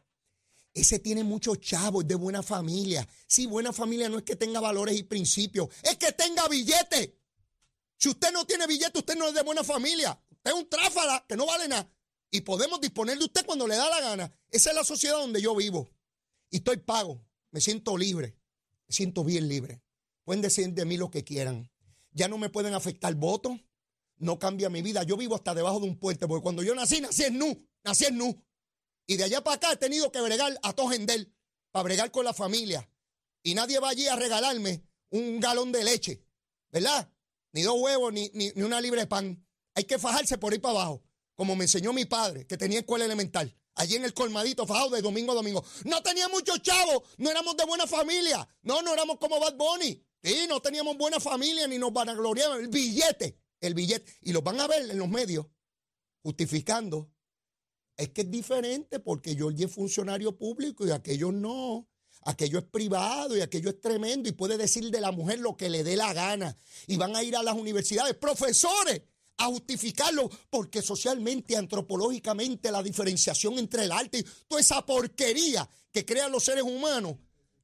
Ese 0.75 0.99
tiene 0.99 1.23
muchos 1.23 1.61
chavos, 1.61 2.04
es 2.04 2.09
de 2.09 2.14
buena 2.14 2.42
familia. 2.42 3.06
Sí, 3.26 3.47
buena 3.47 3.73
familia 3.73 4.09
no 4.09 4.18
es 4.18 4.25
que 4.25 4.37
tenga 4.37 4.59
valores 4.59 4.99
y 4.99 5.02
principios, 5.02 5.68
es 5.82 5.97
que 5.97 6.12
tenga 6.12 6.49
billetes. 6.49 7.11
Si 8.02 8.09
usted 8.09 8.32
no 8.32 8.44
tiene 8.44 8.66
billete, 8.66 8.99
usted 8.99 9.14
no 9.14 9.28
es 9.28 9.35
de 9.35 9.44
buena 9.44 9.62
familia. 9.62 10.21
Usted 10.28 10.50
es 10.50 10.56
un 10.56 10.68
tráfala 10.68 11.25
que 11.28 11.37
no 11.37 11.47
vale 11.47 11.68
nada. 11.68 11.88
Y 12.32 12.40
podemos 12.40 12.80
disponer 12.80 13.16
de 13.16 13.26
usted 13.26 13.47
cuando 13.47 13.64
le 13.68 13.76
da 13.76 13.88
la 13.88 14.00
gana. 14.00 14.37
Esa 14.50 14.71
es 14.71 14.75
la 14.76 14.82
sociedad 14.82 15.18
donde 15.18 15.40
yo 15.40 15.54
vivo. 15.54 15.88
Y 16.50 16.56
estoy 16.56 16.78
pago. 16.78 17.25
Me 17.52 17.61
siento 17.61 17.97
libre. 17.97 18.37
Me 18.88 18.92
siento 18.92 19.23
bien 19.23 19.47
libre. 19.47 19.85
Pueden 20.25 20.42
decir 20.42 20.73
de 20.73 20.85
mí 20.85 20.97
lo 20.97 21.12
que 21.12 21.23
quieran. 21.23 21.71
Ya 22.11 22.26
no 22.26 22.38
me 22.38 22.50
pueden 22.50 22.75
afectar 22.75 23.14
votos. 23.14 23.61
No 24.16 24.37
cambia 24.40 24.68
mi 24.68 24.82
vida. 24.82 25.04
Yo 25.04 25.16
vivo 25.16 25.37
hasta 25.37 25.54
debajo 25.54 25.78
de 25.78 25.87
un 25.87 25.97
puente. 25.97 26.26
Porque 26.26 26.42
cuando 26.42 26.64
yo 26.64 26.75
nací, 26.75 27.00
nací 27.00 27.23
en 27.23 27.38
Nu. 27.38 27.56
Nací 27.85 28.06
en 28.06 28.18
Nu. 28.18 28.44
Y 29.06 29.16
de 29.16 29.23
allá 29.23 29.44
para 29.44 29.54
acá 29.54 29.73
he 29.75 29.76
tenido 29.76 30.11
que 30.11 30.21
bregar 30.21 30.59
a 30.64 30.73
Tojendel. 30.73 31.32
Para 31.71 31.85
bregar 31.85 32.11
con 32.11 32.25
la 32.25 32.35
familia. 32.35 32.90
Y 33.44 33.54
nadie 33.54 33.78
va 33.78 33.90
allí 33.90 34.09
a 34.09 34.16
regalarme 34.16 34.82
un 35.11 35.38
galón 35.38 35.71
de 35.71 35.85
leche. 35.85 36.26
¿Verdad? 36.73 37.12
Ni 37.52 37.62
dos 37.62 37.76
huevos, 37.78 38.12
ni, 38.12 38.30
ni, 38.35 38.50
una 38.62 38.80
libre 38.80 39.00
de 39.00 39.06
pan. 39.06 39.47
Hay 39.75 39.85
que 39.85 39.99
fajarse 39.99 40.38
por 40.38 40.52
ahí 40.52 40.59
para 40.59 40.80
abajo, 40.80 41.02
como 41.35 41.56
me 41.56 41.64
enseñó 41.64 41.92
mi 41.92 42.04
padre, 42.04 42.47
que 42.47 42.56
tenía 42.56 42.80
escuela 42.80 43.04
elemental. 43.04 43.54
Allí 43.75 43.97
en 43.97 44.04
el 44.04 44.12
colmadito, 44.12 44.66
fajado 44.66 44.90
de 44.90 45.00
domingo 45.00 45.32
a 45.32 45.35
domingo. 45.35 45.64
No 45.85 46.02
tenía 46.02 46.28
muchos 46.28 46.61
chavos, 46.61 47.02
no 47.16 47.30
éramos 47.30 47.56
de 47.56 47.64
buena 47.64 47.87
familia. 47.87 48.47
No, 48.62 48.82
no 48.82 48.92
éramos 48.92 49.18
como 49.18 49.40
Bad 49.40 49.56
Bunny. 49.56 50.04
Sí, 50.23 50.47
no 50.49 50.61
teníamos 50.61 50.97
buena 50.97 51.18
familia 51.18 51.66
ni 51.66 51.78
nos 51.78 51.92
van 51.92 52.11
a 52.11 52.14
gloriar. 52.14 52.61
El 52.61 52.68
billete, 52.68 53.38
el 53.61 53.75
billete. 53.75 54.12
Y 54.23 54.32
los 54.32 54.44
van 54.44 54.61
a 54.61 54.66
ver 54.66 54.90
en 54.90 54.99
los 54.99 55.09
medios 55.09 55.47
justificando. 56.23 57.11
Es 57.97 58.11
que 58.11 58.23
es 58.23 58.30
diferente 58.30 59.00
porque 59.00 59.35
yo 59.35 59.50
es 59.50 59.73
funcionario 59.73 60.37
público 60.37 60.87
y 60.87 60.90
aquellos 60.90 61.32
no. 61.32 61.88
Aquello 62.25 62.59
es 62.59 62.64
privado 62.64 63.37
y 63.37 63.41
aquello 63.41 63.71
es 63.71 63.81
tremendo 63.81 64.29
y 64.29 64.33
puede 64.33 64.57
decir 64.57 64.91
de 64.91 65.00
la 65.00 65.12
mujer 65.12 65.41
lo 65.41 65.57
que 65.57 65.69
le 65.69 65.83
dé 65.83 65.97
la 65.97 66.12
gana. 66.12 66.57
Y 66.87 66.97
van 66.97 67.17
a 67.17 67.23
ir 67.23 67.37
a 67.37 67.43
las 67.43 67.55
universidades, 67.55 68.14
profesores, 68.14 69.02
a 69.38 69.47
justificarlo 69.47 70.31
porque 70.50 70.83
socialmente, 70.83 71.57
antropológicamente, 71.57 72.71
la 72.71 72.83
diferenciación 72.83 73.59
entre 73.59 73.85
el 73.85 73.93
arte 73.93 74.19
y 74.19 74.26
toda 74.47 74.61
esa 74.61 74.85
porquería 74.87 75.69
que 75.91 76.05
crean 76.05 76.31
los 76.31 76.45
seres 76.45 76.62
humanos 76.62 77.17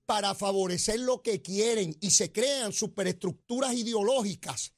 para 0.07 0.35
favorecer 0.35 1.01
lo 1.01 1.23
que 1.23 1.43
quieren 1.43 1.97
y 2.01 2.11
se 2.11 2.33
crean 2.33 2.73
superestructuras 2.73 3.75
ideológicas 3.75 4.73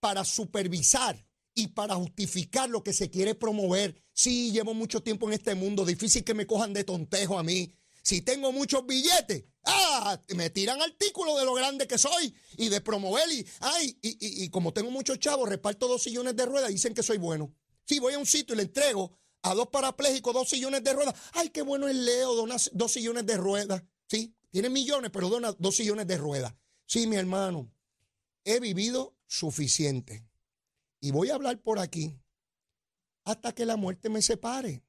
para 0.00 0.24
supervisar 0.24 1.24
y 1.54 1.68
para 1.68 1.94
justificar 1.94 2.68
lo 2.68 2.82
que 2.82 2.92
se 2.92 3.08
quiere 3.08 3.34
promover. 3.34 4.02
Sí, 4.12 4.50
llevo 4.52 4.74
mucho 4.74 5.02
tiempo 5.02 5.28
en 5.28 5.34
este 5.34 5.54
mundo, 5.54 5.84
difícil 5.84 6.24
que 6.24 6.34
me 6.34 6.46
cojan 6.46 6.72
de 6.72 6.84
tontejo 6.84 7.38
a 7.38 7.42
mí. 7.42 7.72
Si 8.04 8.20
tengo 8.20 8.52
muchos 8.52 8.84
billetes, 8.86 9.44
ah, 9.64 10.20
me 10.36 10.50
tiran 10.50 10.80
artículos 10.82 11.38
de 11.38 11.46
lo 11.46 11.54
grande 11.54 11.86
que 11.86 11.96
soy 11.96 12.34
y 12.58 12.68
de 12.68 12.82
promover. 12.82 13.26
Y, 13.32 13.46
ay, 13.60 13.98
y, 14.02 14.50
como 14.50 14.74
tengo 14.74 14.90
muchos 14.90 15.18
chavos, 15.18 15.48
reparto 15.48 15.88
dos 15.88 16.02
sillones 16.02 16.36
de 16.36 16.44
ruedas, 16.44 16.68
dicen 16.68 16.92
que 16.92 17.02
soy 17.02 17.16
bueno. 17.16 17.54
Si 17.86 17.98
voy 18.00 18.12
a 18.12 18.18
un 18.18 18.26
sitio 18.26 18.54
y 18.54 18.58
le 18.58 18.64
entrego 18.64 19.18
a 19.40 19.54
dos 19.54 19.68
parapléjicos, 19.68 20.34
dos 20.34 20.50
sillones 20.50 20.84
de 20.84 20.92
ruedas. 20.92 21.14
Ay, 21.32 21.48
qué 21.48 21.62
bueno 21.62 21.88
es 21.88 21.96
Leo, 21.96 22.34
dona 22.34 22.56
dos 22.72 22.92
sillones 22.92 23.24
de 23.24 23.38
ruedas. 23.38 23.82
Sí, 24.06 24.36
tiene 24.50 24.68
millones, 24.68 25.10
pero 25.10 25.30
dona 25.30 25.52
dos 25.58 25.74
sillones 25.74 26.06
de 26.06 26.18
ruedas. 26.18 26.54
Sí, 26.84 27.06
mi 27.06 27.16
hermano, 27.16 27.72
he 28.44 28.60
vivido 28.60 29.16
suficiente. 29.26 30.28
Y 31.00 31.10
voy 31.10 31.30
a 31.30 31.36
hablar 31.36 31.58
por 31.62 31.78
aquí 31.78 32.20
hasta 33.24 33.54
que 33.54 33.64
la 33.64 33.76
muerte 33.76 34.10
me 34.10 34.20
separe. 34.20 34.84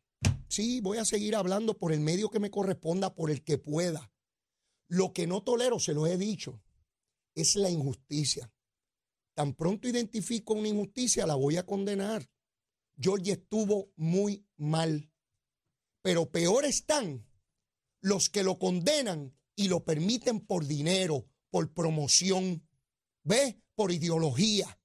Sí, 0.55 0.79
voy 0.79 0.99
a 0.99 1.03
seguir 1.03 1.35
hablando 1.35 1.77
por 1.77 1.91
el 1.91 1.99
medio 1.99 2.29
que 2.29 2.39
me 2.39 2.49
corresponda, 2.49 3.13
por 3.13 3.29
el 3.29 3.43
que 3.43 3.57
pueda. 3.57 4.09
Lo 4.87 5.11
que 5.11 5.27
no 5.27 5.43
tolero, 5.43 5.79
se 5.79 5.93
lo 5.93 6.07
he 6.07 6.17
dicho, 6.17 6.63
es 7.33 7.57
la 7.57 7.69
injusticia. 7.69 8.49
Tan 9.33 9.53
pronto 9.53 9.89
identifico 9.89 10.53
una 10.53 10.69
injusticia, 10.69 11.27
la 11.27 11.35
voy 11.35 11.57
a 11.57 11.65
condenar. 11.65 12.31
George 12.97 13.33
estuvo 13.33 13.91
muy 13.97 14.47
mal. 14.55 15.11
Pero 16.01 16.31
peor 16.31 16.63
están 16.63 17.27
los 17.99 18.29
que 18.29 18.43
lo 18.43 18.57
condenan 18.57 19.37
y 19.57 19.67
lo 19.67 19.83
permiten 19.83 20.39
por 20.39 20.65
dinero, 20.65 21.27
por 21.49 21.73
promoción, 21.73 22.65
¿ves? 23.23 23.57
Por 23.75 23.91
ideología. 23.91 24.79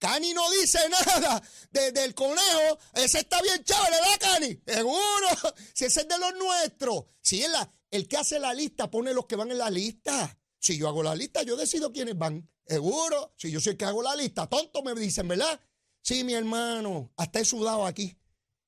Cani 0.00 0.32
no 0.32 0.50
dice 0.50 0.78
nada 0.88 1.42
del 1.70 2.14
conejo. 2.14 2.78
Ese 2.94 3.20
está 3.20 3.40
bien 3.42 3.62
chévere, 3.62 3.96
¿verdad, 4.00 4.18
Cani? 4.18 4.60
Seguro. 4.66 5.54
Si 5.74 5.84
ese 5.84 6.00
es 6.00 6.08
de 6.08 6.18
los 6.18 6.34
nuestros. 6.34 7.04
Si 7.20 7.42
es 7.42 7.50
la, 7.50 7.70
el 7.90 8.08
que 8.08 8.16
hace 8.16 8.38
la 8.38 8.54
lista 8.54 8.90
pone 8.90 9.12
los 9.12 9.26
que 9.26 9.36
van 9.36 9.50
en 9.50 9.58
la 9.58 9.70
lista. 9.70 10.38
Si 10.58 10.78
yo 10.78 10.88
hago 10.88 11.02
la 11.02 11.14
lista, 11.14 11.42
yo 11.42 11.54
decido 11.54 11.92
quiénes 11.92 12.16
van. 12.16 12.50
Seguro. 12.66 13.34
Si 13.36 13.50
yo 13.50 13.60
soy 13.60 13.72
el 13.72 13.76
que 13.76 13.84
hago 13.84 14.02
la 14.02 14.16
lista, 14.16 14.46
tonto 14.48 14.82
me 14.82 14.94
dicen, 14.94 15.28
¿verdad? 15.28 15.60
Sí, 16.02 16.24
mi 16.24 16.32
hermano. 16.32 17.12
Hasta 17.16 17.40
he 17.40 17.44
sudado 17.44 17.84
aquí, 17.84 18.16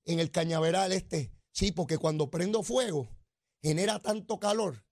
en 0.05 0.21
el 0.21 0.31
cañaveral 0.31 0.93
este. 0.93 1.33
Sí, 1.51 1.73
porque 1.73 1.97
cuando 1.97 2.31
prendo 2.31 2.63
fuego, 2.63 3.09
genera 3.63 4.01
tanto 4.01 4.39
calor 4.39 4.85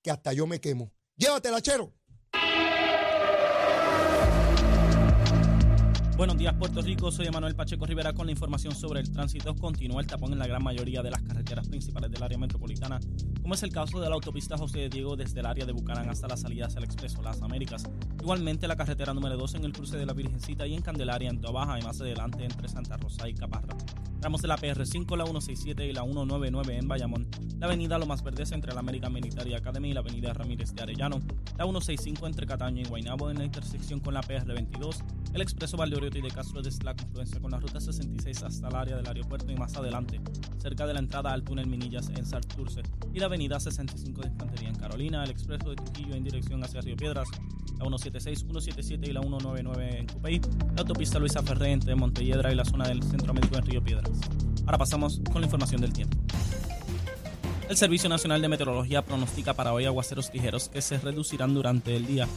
que 0.00 0.12
hasta 0.12 0.32
yo 0.32 0.46
me 0.46 0.60
quemo. 0.60 0.92
Llévatela, 1.16 1.60
chero. 1.60 1.92
Buenos 6.16 6.36
días, 6.36 6.54
Puerto 6.54 6.82
Rico. 6.82 7.10
Soy 7.10 7.26
Emanuel 7.26 7.54
Pacheco 7.54 7.86
Rivera 7.86 8.12
con 8.12 8.26
la 8.26 8.32
información 8.32 8.74
sobre 8.74 9.00
el 9.00 9.10
tránsito. 9.10 9.56
Continúa 9.56 10.02
el 10.02 10.06
tapón 10.06 10.32
en 10.32 10.38
la 10.38 10.46
gran 10.46 10.62
mayoría 10.62 11.02
de 11.02 11.10
las 11.10 11.22
carreteras 11.22 11.68
principales 11.68 12.10
del 12.10 12.22
área 12.22 12.36
metropolitana, 12.36 13.00
como 13.40 13.54
es 13.54 13.62
el 13.62 13.72
caso 13.72 13.98
de 13.98 14.08
la 14.10 14.14
autopista 14.14 14.58
José 14.58 14.80
de 14.80 14.88
Diego 14.90 15.16
desde 15.16 15.40
el 15.40 15.46
área 15.46 15.64
de 15.64 15.72
Bucarán 15.72 16.10
hasta 16.10 16.28
la 16.28 16.36
salida 16.36 16.66
hacia 16.66 16.78
el 16.78 16.84
Expreso 16.84 17.22
Las 17.22 17.40
Américas. 17.40 17.84
Igualmente 18.20 18.68
la 18.68 18.76
carretera 18.76 19.14
número 19.14 19.38
2 19.38 19.54
en 19.54 19.64
el 19.64 19.72
cruce 19.72 19.96
de 19.96 20.04
la 20.04 20.12
Virgencita 20.12 20.66
y 20.66 20.74
en 20.74 20.82
Candelaria 20.82 21.30
en 21.30 21.40
Tobaja 21.40 21.80
y 21.80 21.82
más 21.82 21.98
adelante 22.00 22.44
entre 22.44 22.68
Santa 22.68 22.98
Rosa 22.98 23.26
y 23.26 23.34
Caparra. 23.34 23.74
Tramos 24.20 24.40
de 24.42 24.46
la 24.46 24.56
PR5, 24.56 25.16
la 25.16 25.24
167 25.24 25.84
y 25.84 25.92
la 25.92 26.02
199 26.02 26.76
en 26.76 26.86
Bayamón, 26.86 27.26
la 27.58 27.66
avenida 27.66 27.98
Lomas 27.98 28.22
Verdes 28.22 28.52
entre 28.52 28.72
la 28.72 28.78
American 28.78 29.12
Military 29.12 29.54
Academy 29.54 29.90
y 29.90 29.94
la 29.94 30.00
avenida 30.00 30.32
Ramírez 30.32 30.72
de 30.74 30.82
Arellano, 30.82 31.18
la 31.58 31.64
165 31.64 32.28
entre 32.28 32.46
Cataño 32.46 32.82
y 32.82 32.84
Guaynabo 32.84 33.30
en 33.30 33.38
la 33.38 33.44
intersección 33.44 33.98
con 33.98 34.14
la 34.14 34.20
PR22, 34.20 35.02
el 35.34 35.40
expreso 35.40 35.76
Valdeoriotti 35.76 36.20
de 36.20 36.30
Castro 36.30 36.60
desde 36.62 36.84
la 36.84 36.94
confluencia 36.94 37.40
con 37.40 37.50
la 37.50 37.58
ruta 37.58 37.80
66 37.80 38.42
hasta 38.42 38.68
el 38.68 38.74
área 38.74 38.96
del 38.96 39.06
aeropuerto 39.06 39.50
y 39.50 39.56
más 39.56 39.74
adelante, 39.76 40.20
cerca 40.58 40.86
de 40.86 40.94
la 40.94 41.00
entrada 41.00 41.32
al 41.32 41.42
túnel 41.42 41.66
Minillas 41.66 42.10
en 42.10 42.24
Sarturce, 42.26 42.82
y 43.14 43.18
la 43.18 43.26
avenida 43.26 43.58
65 43.58 44.20
de 44.20 44.28
Infantería 44.28 44.68
en 44.68 44.74
Carolina, 44.74 45.24
el 45.24 45.30
expreso 45.30 45.70
de 45.70 45.76
Trujillo 45.76 46.14
en 46.14 46.24
dirección 46.24 46.62
hacia 46.62 46.80
Río 46.80 46.96
Piedras, 46.96 47.28
la 47.78 47.84
176, 47.84 48.40
177 48.40 49.10
y 49.10 49.12
la 49.12 49.20
199 49.20 49.98
en 49.98 50.06
Cupey, 50.06 50.40
la 50.74 50.80
autopista 50.80 51.18
Luisa 51.18 51.42
Ferré 51.42 51.72
entre 51.72 51.94
Montelledra 51.94 52.52
y 52.52 52.54
la 52.54 52.64
zona 52.64 52.86
del 52.86 53.02
Centro 53.02 53.32
Médico 53.32 53.56
en 53.56 53.66
Río 53.66 53.82
Piedras. 53.82 54.10
Ahora 54.66 54.78
pasamos 54.78 55.20
con 55.32 55.40
la 55.40 55.46
información 55.46 55.80
del 55.80 55.92
tiempo. 55.92 56.18
El 57.68 57.76
Servicio 57.78 58.08
Nacional 58.10 58.42
de 58.42 58.48
Meteorología 58.48 59.02
pronostica 59.02 59.54
para 59.54 59.72
hoy 59.72 59.86
aguaceros 59.86 60.30
ligeros 60.34 60.68
que 60.68 60.82
se 60.82 60.98
reducirán 60.98 61.54
durante 61.54 61.96
el 61.96 62.06
día 62.06 62.28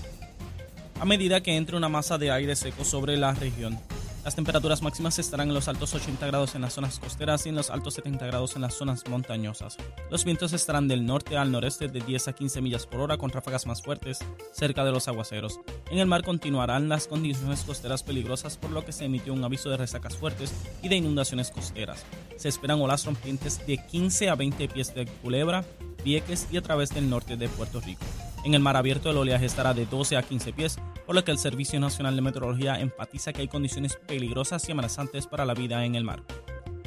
a 0.99 1.05
medida 1.05 1.41
que 1.41 1.55
entre 1.55 1.77
una 1.77 1.89
masa 1.89 2.17
de 2.17 2.31
aire 2.31 2.55
seco 2.55 2.85
sobre 2.85 3.17
la 3.17 3.33
región. 3.33 3.79
Las 4.25 4.33
temperaturas 4.33 4.81
máximas 4.81 5.19
estarán 5.19 5.49
en 5.49 5.53
los 5.53 5.67
altos 5.67 5.93
80 5.93 6.25
grados 6.25 6.55
en 6.55 6.61
las 6.63 6.73
zonas 6.73 6.97
costeras 6.97 7.45
y 7.45 7.49
en 7.49 7.55
los 7.55 7.69
altos 7.69 7.93
70 7.93 8.25
grados 8.25 8.55
en 8.55 8.63
las 8.63 8.73
zonas 8.73 9.03
montañosas. 9.07 9.77
Los 10.09 10.25
vientos 10.25 10.51
estarán 10.51 10.87
del 10.87 11.05
norte 11.05 11.37
al 11.37 11.51
noreste 11.51 11.89
de 11.89 11.99
10 11.99 12.29
a 12.29 12.33
15 12.33 12.59
millas 12.61 12.87
por 12.87 13.01
hora 13.01 13.19
con 13.19 13.29
ráfagas 13.29 13.67
más 13.67 13.83
fuertes 13.83 14.17
cerca 14.51 14.83
de 14.83 14.91
los 14.91 15.07
aguaceros. 15.07 15.59
En 15.91 15.99
el 15.99 16.07
mar 16.07 16.23
continuarán 16.23 16.89
las 16.89 17.05
condiciones 17.05 17.61
costeras 17.61 18.01
peligrosas 18.01 18.57
por 18.57 18.71
lo 18.71 18.83
que 18.83 18.93
se 18.93 19.05
emitió 19.05 19.31
un 19.31 19.43
aviso 19.43 19.69
de 19.69 19.77
resacas 19.77 20.17
fuertes 20.17 20.51
y 20.81 20.89
de 20.89 20.95
inundaciones 20.95 21.51
costeras. 21.51 22.03
Se 22.35 22.49
esperan 22.49 22.81
olas 22.81 23.05
rompientes 23.05 23.63
de 23.67 23.77
15 23.77 24.29
a 24.29 24.35
20 24.35 24.67
pies 24.69 24.95
de 24.95 25.05
culebra, 25.05 25.63
Vieques 26.03 26.47
y 26.51 26.57
a 26.57 26.63
través 26.63 26.89
del 26.89 27.11
norte 27.11 27.37
de 27.37 27.47
Puerto 27.47 27.79
Rico. 27.79 28.05
En 28.45 28.53
el 28.53 28.61
mar 28.61 28.77
abierto 28.77 29.09
el 29.09 29.17
oleaje 29.17 29.47
estará 29.47 29.73
de 29.73 29.87
12 29.87 30.17
a 30.17 30.21
15 30.21 30.53
pies, 30.53 30.77
por 31.07 31.15
lo 31.15 31.25
que 31.25 31.31
el 31.31 31.39
Servicio 31.39 31.79
Nacional 31.79 32.15
de 32.15 32.21
Meteorología 32.21 32.79
enfatiza 32.79 33.33
que 33.33 33.41
hay 33.41 33.47
condiciones 33.47 33.97
peligrosas 34.07 34.69
y 34.69 34.71
amenazantes 34.71 35.25
para 35.25 35.45
la 35.45 35.55
vida 35.55 35.83
en 35.83 35.95
el 35.95 36.03
mar. 36.03 36.21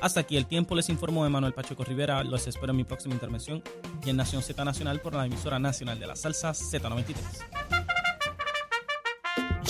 Hasta 0.01 0.21
aquí 0.21 0.37
el 0.37 0.47
tiempo, 0.47 0.77
les 0.77 0.89
informó 0.89 1.27
Emanuel 1.27 1.55
Pacheco 1.55 1.83
Rivera. 1.83 2.23
Los 2.23 2.47
espero 2.47 2.71
en 2.71 2.77
mi 2.77 2.85
próxima 2.85 3.15
intervención 3.15 3.61
y 4.07 4.11
en 4.11 4.17
Nación 4.17 4.41
Z 4.41 4.65
Nacional 4.65 5.01
por 5.01 5.15
la 5.15 5.27
emisora 5.27 5.59
nacional 5.59 5.99
de 5.99 6.07
la 6.07 6.15
salsa 6.15 6.53
Z93. 6.53 7.17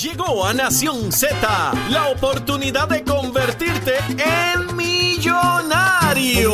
Llegó 0.02 0.44
a 0.44 0.52
Nación 0.52 1.10
Z 1.10 1.72
la 1.88 2.08
oportunidad 2.08 2.86
de 2.90 3.02
convertirte 3.02 3.94
en 4.18 4.76
millonario 4.76 6.52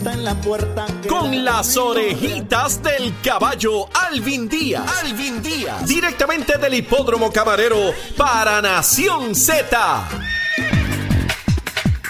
en 0.00 0.24
la 0.24 0.40
puerta. 0.40 0.86
Con 1.06 1.44
las 1.44 1.76
orejitas 1.76 2.82
del 2.82 3.12
caballo 3.22 3.88
Alvin 4.10 4.48
Díaz. 4.48 4.90
Alvin 5.04 5.42
Díaz. 5.42 5.86
Directamente 5.86 6.56
del 6.56 6.74
hipódromo 6.74 7.30
camarero 7.30 7.92
para 8.16 8.62
Nación 8.62 9.34
Z. 9.34 10.08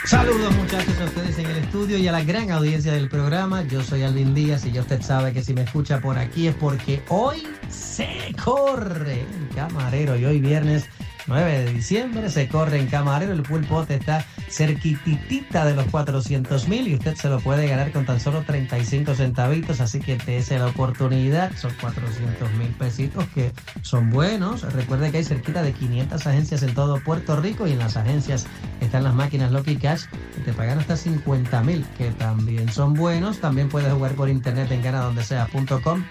Saludos 0.05 0.55
muchachos 0.55 0.95
a 1.01 1.05
ustedes 1.07 1.39
en 1.39 1.47
el 1.47 1.52
y 1.75 2.07
a 2.07 2.13
la 2.13 2.23
gran 2.23 2.51
audiencia 2.51 2.93
del 2.93 3.09
programa. 3.09 3.63
Yo 3.63 3.83
soy 3.83 4.03
Alvin 4.03 4.35
Díaz 4.35 4.67
y 4.67 4.73
ya 4.73 4.83
usted 4.83 5.01
sabe 5.01 5.33
que 5.33 5.43
si 5.43 5.55
me 5.55 5.63
escucha 5.63 6.01
por 6.01 6.19
aquí 6.19 6.47
es 6.47 6.55
porque 6.55 7.03
hoy 7.09 7.45
se 7.71 8.07
corre 8.45 9.25
camarero 9.55 10.15
y 10.17 10.27
hoy 10.27 10.39
viernes 10.39 10.87
9 11.27 11.65
de 11.65 11.73
diciembre 11.73 12.31
se 12.31 12.49
corre 12.49 12.81
en 12.81 12.87
Camarero. 12.87 13.33
El 13.33 13.43
pulpo 13.43 13.85
está 13.89 14.25
cerquititita 14.49 15.65
de 15.65 15.75
los 15.75 15.87
400 15.87 16.69
mil 16.69 16.89
y 16.89 16.95
usted 16.95 17.15
se 17.15 17.29
lo 17.29 17.41
puede 17.41 17.69
ganar 17.69 17.93
con 17.93 18.05
tan 18.05 18.21
solo 18.21 18.43
35 18.43 19.15
centavitos. 19.15 19.81
Así 19.81 20.01
que 20.01 20.17
dése 20.17 20.59
la 20.59 20.67
oportunidad. 20.67 21.53
Son 21.57 21.73
400 21.81 22.53
mil 22.55 22.69
pesitos 22.71 23.25
que 23.35 23.53
son 23.83 24.11
buenos. 24.11 24.63
Recuerde 24.73 25.11
que 25.11 25.19
hay 25.19 25.25
cerquita 25.25 25.63
de 25.63 25.73
500 25.73 26.27
agencias 26.27 26.63
en 26.63 26.75
todo 26.75 27.01
Puerto 27.03 27.37
Rico 27.37 27.67
y 27.67 27.73
en 27.73 27.79
las 27.79 27.97
agencias 27.97 28.47
están 28.81 29.05
las 29.05 29.15
máquinas 29.15 29.53
Lucky 29.53 29.77
Cash 29.77 30.05
que 30.35 30.41
te 30.43 30.53
pagan 30.53 30.79
hasta 30.79 30.97
50 30.97 31.62
mil, 31.63 31.85
que 31.97 32.11
también 32.11 32.69
son 32.71 32.95
buenos. 32.95 33.39
También 33.39 33.69
puedes 33.69 33.93
jugar 33.93 34.15
por 34.15 34.29
internet 34.29 34.71
en 34.71 34.83
ganadondesea.com 34.83 36.03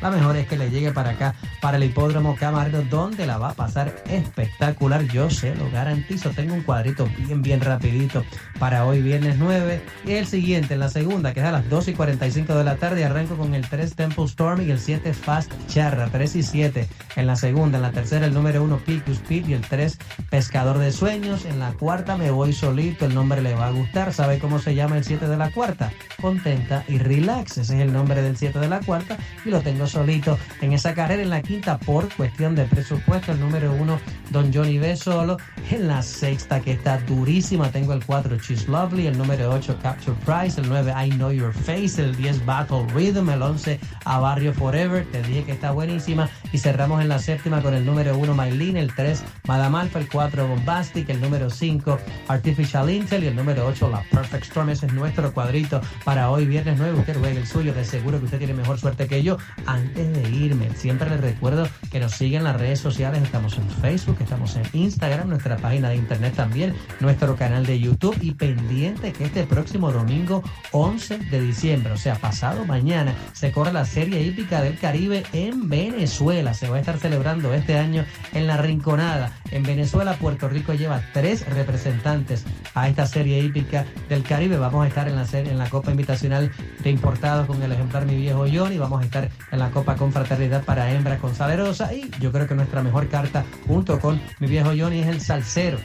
la 0.00 0.10
mejor 0.10 0.36
es 0.36 0.46
que 0.46 0.56
le 0.56 0.70
llegue 0.70 0.92
para 0.92 1.10
acá, 1.10 1.34
para 1.60 1.76
el 1.76 1.84
hipódromo 1.84 2.36
Camarero, 2.36 2.82
donde 2.82 3.26
la 3.26 3.38
va 3.38 3.50
a 3.50 3.54
pasar 3.54 3.94
espectacular. 4.08 5.04
Yo 5.08 5.30
se 5.30 5.54
lo 5.54 5.70
garantizo. 5.70 6.30
Tengo 6.30 6.54
un 6.54 6.62
cuadrito 6.62 7.08
bien, 7.18 7.42
bien 7.42 7.60
rapidito 7.60 8.24
para 8.58 8.84
hoy, 8.84 9.02
viernes 9.02 9.36
9. 9.38 9.82
Y 10.06 10.12
el 10.12 10.26
siguiente, 10.26 10.74
en 10.74 10.80
la 10.80 10.88
segunda, 10.88 11.32
que 11.32 11.40
es 11.40 11.46
a 11.46 11.52
las 11.52 11.68
2 11.68 11.88
y 11.88 11.92
45 11.94 12.54
de 12.54 12.64
la 12.64 12.76
tarde. 12.76 13.04
Arranco 13.04 13.36
con 13.36 13.54
el 13.54 13.68
3 13.68 13.94
Temple 13.94 14.24
Storm 14.24 14.62
y 14.62 14.70
el 14.70 14.78
7 14.78 15.12
Fast 15.12 15.52
Charra. 15.68 16.08
3 16.10 16.36
y 16.36 16.42
7 16.42 16.88
en 17.16 17.26
la 17.26 17.36
segunda. 17.36 17.78
En 17.78 17.82
la 17.82 17.92
tercera, 17.92 18.26
el 18.26 18.34
número 18.34 18.62
1 18.62 18.78
Picus 18.78 19.18
Speed 19.18 19.48
y 19.48 19.54
el 19.54 19.62
3 19.62 19.98
Pescador 20.30 20.78
de 20.78 20.92
Sueños. 20.92 21.44
En 21.44 21.58
la 21.58 21.72
cuarta, 21.72 22.16
me 22.16 22.30
voy 22.30 22.52
solito. 22.52 23.06
El 23.06 23.14
nombre 23.14 23.42
le 23.42 23.54
va 23.54 23.68
a 23.68 23.70
gustar. 23.70 24.12
¿Sabe 24.12 24.38
cómo 24.38 24.58
se 24.58 24.74
llama 24.74 24.96
el 24.96 25.04
7 25.04 25.28
de 25.28 25.36
la 25.36 25.50
cuarta? 25.50 25.92
Contenta 26.20 26.84
y 26.88 26.98
relax. 26.98 27.58
Ese 27.58 27.76
es 27.76 27.80
el 27.80 27.92
nombre 27.92 28.22
del 28.22 28.36
7 28.36 28.58
de 28.58 28.68
la 28.68 28.80
cuarta. 28.80 29.16
Y 29.44 29.50
lo 29.50 29.60
tengo 29.60 29.83
solito 29.86 30.38
en 30.60 30.72
esa 30.72 30.94
carrera 30.94 31.22
en 31.22 31.30
la 31.30 31.42
quinta 31.42 31.78
por 31.78 32.12
cuestión 32.14 32.54
de 32.54 32.64
presupuesto. 32.64 33.32
El 33.32 33.40
número 33.40 33.72
uno, 33.72 33.98
Don 34.30 34.52
Johnny 34.52 34.78
B 34.78 34.96
solo. 34.96 35.36
En 35.70 35.88
la 35.88 36.02
sexta, 36.02 36.60
que 36.60 36.72
está 36.72 36.98
durísima, 36.98 37.70
tengo 37.70 37.92
el 37.92 38.04
4, 38.04 38.38
She's 38.38 38.68
Lovely. 38.68 39.06
El 39.06 39.18
número 39.18 39.50
8, 39.50 39.78
Capture 39.82 40.16
Price. 40.24 40.60
El 40.60 40.68
9, 40.68 40.92
I 41.06 41.10
Know 41.10 41.30
Your 41.30 41.52
Face. 41.52 42.02
El 42.02 42.14
10, 42.16 42.44
Battle 42.44 42.86
Rhythm. 42.94 43.30
El 43.30 43.42
11, 43.42 43.80
A 44.04 44.18
Barrio 44.18 44.52
Forever. 44.52 45.04
Te 45.10 45.22
dije 45.22 45.44
que 45.44 45.52
está 45.52 45.72
buenísima. 45.72 46.28
Y 46.54 46.58
cerramos 46.58 47.02
en 47.02 47.08
la 47.08 47.18
séptima 47.18 47.60
con 47.60 47.74
el 47.74 47.84
número 47.84 48.16
1 48.16 48.32
Maylin, 48.32 48.76
el 48.76 48.94
3 48.94 49.24
Madame 49.48 49.78
Alpha, 49.78 49.98
el 49.98 50.08
4 50.08 50.46
Bombastic, 50.46 51.08
el 51.10 51.20
número 51.20 51.50
5 51.50 51.98
Artificial 52.28 52.88
Intel 52.88 53.24
y 53.24 53.26
el 53.26 53.34
número 53.34 53.66
8 53.66 53.90
la 53.90 54.02
Perfect 54.02 54.44
Storm. 54.44 54.70
Ese 54.70 54.86
es 54.86 54.92
nuestro 54.92 55.34
cuadrito 55.34 55.80
para 56.04 56.30
hoy 56.30 56.46
viernes 56.46 56.76
9. 56.78 57.00
Usted 57.00 57.18
juegue 57.18 57.40
el 57.40 57.46
suyo, 57.48 57.74
de 57.74 57.84
seguro 57.84 58.20
que 58.20 58.26
usted 58.26 58.38
tiene 58.38 58.54
mejor 58.54 58.78
suerte 58.78 59.08
que 59.08 59.24
yo. 59.24 59.36
Antes 59.66 60.14
de 60.14 60.30
irme, 60.30 60.70
siempre 60.76 61.10
les 61.10 61.20
recuerdo 61.20 61.66
que 61.90 61.98
nos 61.98 62.12
siguen 62.12 62.38
en 62.38 62.44
las 62.44 62.60
redes 62.60 62.78
sociales. 62.78 63.20
Estamos 63.20 63.58
en 63.58 63.68
Facebook, 63.68 64.18
estamos 64.20 64.54
en 64.54 64.62
Instagram, 64.74 65.30
nuestra 65.30 65.56
página 65.56 65.88
de 65.88 65.96
internet 65.96 66.34
también, 66.36 66.72
nuestro 67.00 67.34
canal 67.34 67.66
de 67.66 67.80
YouTube 67.80 68.16
y 68.20 68.30
pendiente 68.30 69.12
que 69.12 69.24
este 69.24 69.42
próximo 69.42 69.90
domingo 69.90 70.44
11 70.70 71.18
de 71.18 71.40
diciembre, 71.40 71.92
o 71.92 71.96
sea, 71.96 72.14
pasado 72.14 72.64
mañana, 72.64 73.12
se 73.32 73.50
corre 73.50 73.72
la 73.72 73.84
Serie 73.84 74.22
Hípica 74.22 74.62
del 74.62 74.78
Caribe 74.78 75.24
en 75.32 75.68
Venezuela. 75.68 76.43
Se 76.52 76.68
va 76.68 76.76
a 76.76 76.80
estar 76.80 76.98
celebrando 76.98 77.54
este 77.54 77.78
año 77.78 78.04
en 78.32 78.46
la 78.46 78.58
Rinconada. 78.58 79.32
En 79.50 79.62
Venezuela, 79.62 80.14
Puerto 80.14 80.48
Rico 80.48 80.74
lleva 80.74 81.00
tres 81.12 81.48
representantes 81.48 82.44
a 82.74 82.88
esta 82.88 83.06
Serie 83.06 83.38
Hípica 83.38 83.86
del 84.08 84.22
Caribe. 84.22 84.58
Vamos 84.58 84.84
a 84.84 84.88
estar 84.88 85.08
en 85.08 85.16
la, 85.16 85.26
en 85.32 85.56
la 85.56 85.70
Copa 85.70 85.92
Invitacional 85.92 86.50
de 86.80 86.90
Importados 86.90 87.46
con 87.46 87.62
el 87.62 87.72
ejemplar 87.72 88.04
Mi 88.04 88.16
Viejo 88.16 88.44
Johnny. 88.52 88.76
Vamos 88.76 89.00
a 89.00 89.04
estar 89.04 89.30
en 89.50 89.58
la 89.58 89.70
Copa 89.70 89.96
Confraternidad 89.96 90.64
para 90.64 90.92
hembras 90.92 91.20
con 91.20 91.34
Salerosa. 91.34 91.94
Y 91.94 92.10
yo 92.20 92.32
creo 92.32 92.46
que 92.46 92.54
nuestra 92.54 92.82
mejor 92.82 93.08
carta 93.08 93.44
junto 93.66 94.00
con 94.00 94.20
Mi 94.40 94.48
Viejo 94.48 94.72
Johnny 94.76 95.00
es 95.00 95.06
el 95.06 95.20
Salcero 95.20 95.78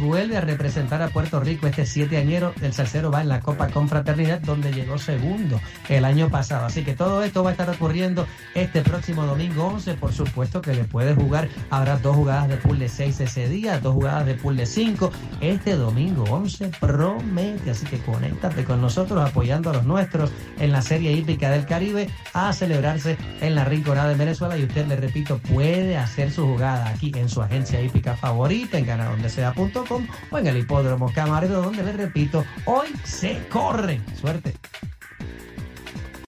vuelve 0.00 0.36
a 0.36 0.40
representar 0.40 1.02
a 1.02 1.08
Puerto 1.08 1.40
Rico 1.40 1.66
este 1.66 1.86
siete 1.86 2.16
añero. 2.16 2.52
El 2.62 2.72
Salcero 2.72 3.10
va 3.10 3.20
en 3.20 3.28
la 3.28 3.40
Copa 3.40 3.68
Confraternidad, 3.68 4.40
donde 4.40 4.72
llegó 4.72 4.98
segundo 4.98 5.60
el 5.88 6.04
año 6.04 6.28
pasado. 6.30 6.66
Así 6.66 6.82
que 6.84 6.94
todo 6.94 7.22
esto 7.22 7.42
va 7.42 7.50
a 7.50 7.52
estar 7.52 7.68
ocurriendo 7.70 8.26
este 8.54 8.82
próximo 8.82 9.24
domingo 9.26 9.66
11. 9.66 9.94
Por 9.94 10.12
supuesto 10.12 10.60
que 10.60 10.74
le 10.74 10.84
puede 10.84 11.14
jugar. 11.14 11.48
Habrá 11.70 11.98
dos 11.98 12.16
jugadas 12.16 12.48
de 12.48 12.56
pool 12.56 12.78
de 12.78 12.88
6 12.88 13.20
ese 13.20 13.48
día, 13.48 13.78
dos 13.78 13.94
jugadas 13.94 14.26
de 14.26 14.34
pool 14.34 14.56
de 14.56 14.66
5. 14.66 15.10
Este 15.40 15.76
domingo 15.76 16.24
11 16.24 16.70
promete. 16.80 17.70
Así 17.70 17.86
que 17.86 17.98
conéctate 17.98 18.64
con 18.64 18.80
nosotros 18.80 19.28
apoyando 19.28 19.70
a 19.70 19.74
los 19.74 19.84
nuestros 19.84 20.30
en 20.58 20.72
la 20.72 20.82
Serie 20.82 21.12
Hípica 21.12 21.50
del 21.50 21.66
Caribe 21.66 22.08
a 22.32 22.52
celebrarse 22.52 23.16
en 23.40 23.54
la 23.54 23.64
Rinconada 23.64 24.08
de 24.08 24.16
Venezuela. 24.16 24.56
Y 24.56 24.64
usted, 24.64 24.86
le 24.86 24.96
repito, 24.96 25.38
puede 25.38 25.96
hacer 25.96 26.30
su 26.30 26.46
jugada 26.46 26.88
aquí 26.88 27.12
en 27.14 27.28
su 27.28 27.42
agencia 27.42 27.80
hípica 27.80 28.16
favorita, 28.16 28.78
en 28.78 28.86
Gana 28.86 29.06
Donde 29.06 29.28
Sea 29.28 29.52
o 29.76 30.38
en 30.38 30.46
el 30.46 30.58
hipódromo 30.58 31.10
Camarero, 31.12 31.62
donde 31.62 31.82
les 31.82 31.96
repito, 31.96 32.44
hoy 32.66 32.88
se 33.04 33.46
corre. 33.48 34.00
Suerte. 34.20 34.54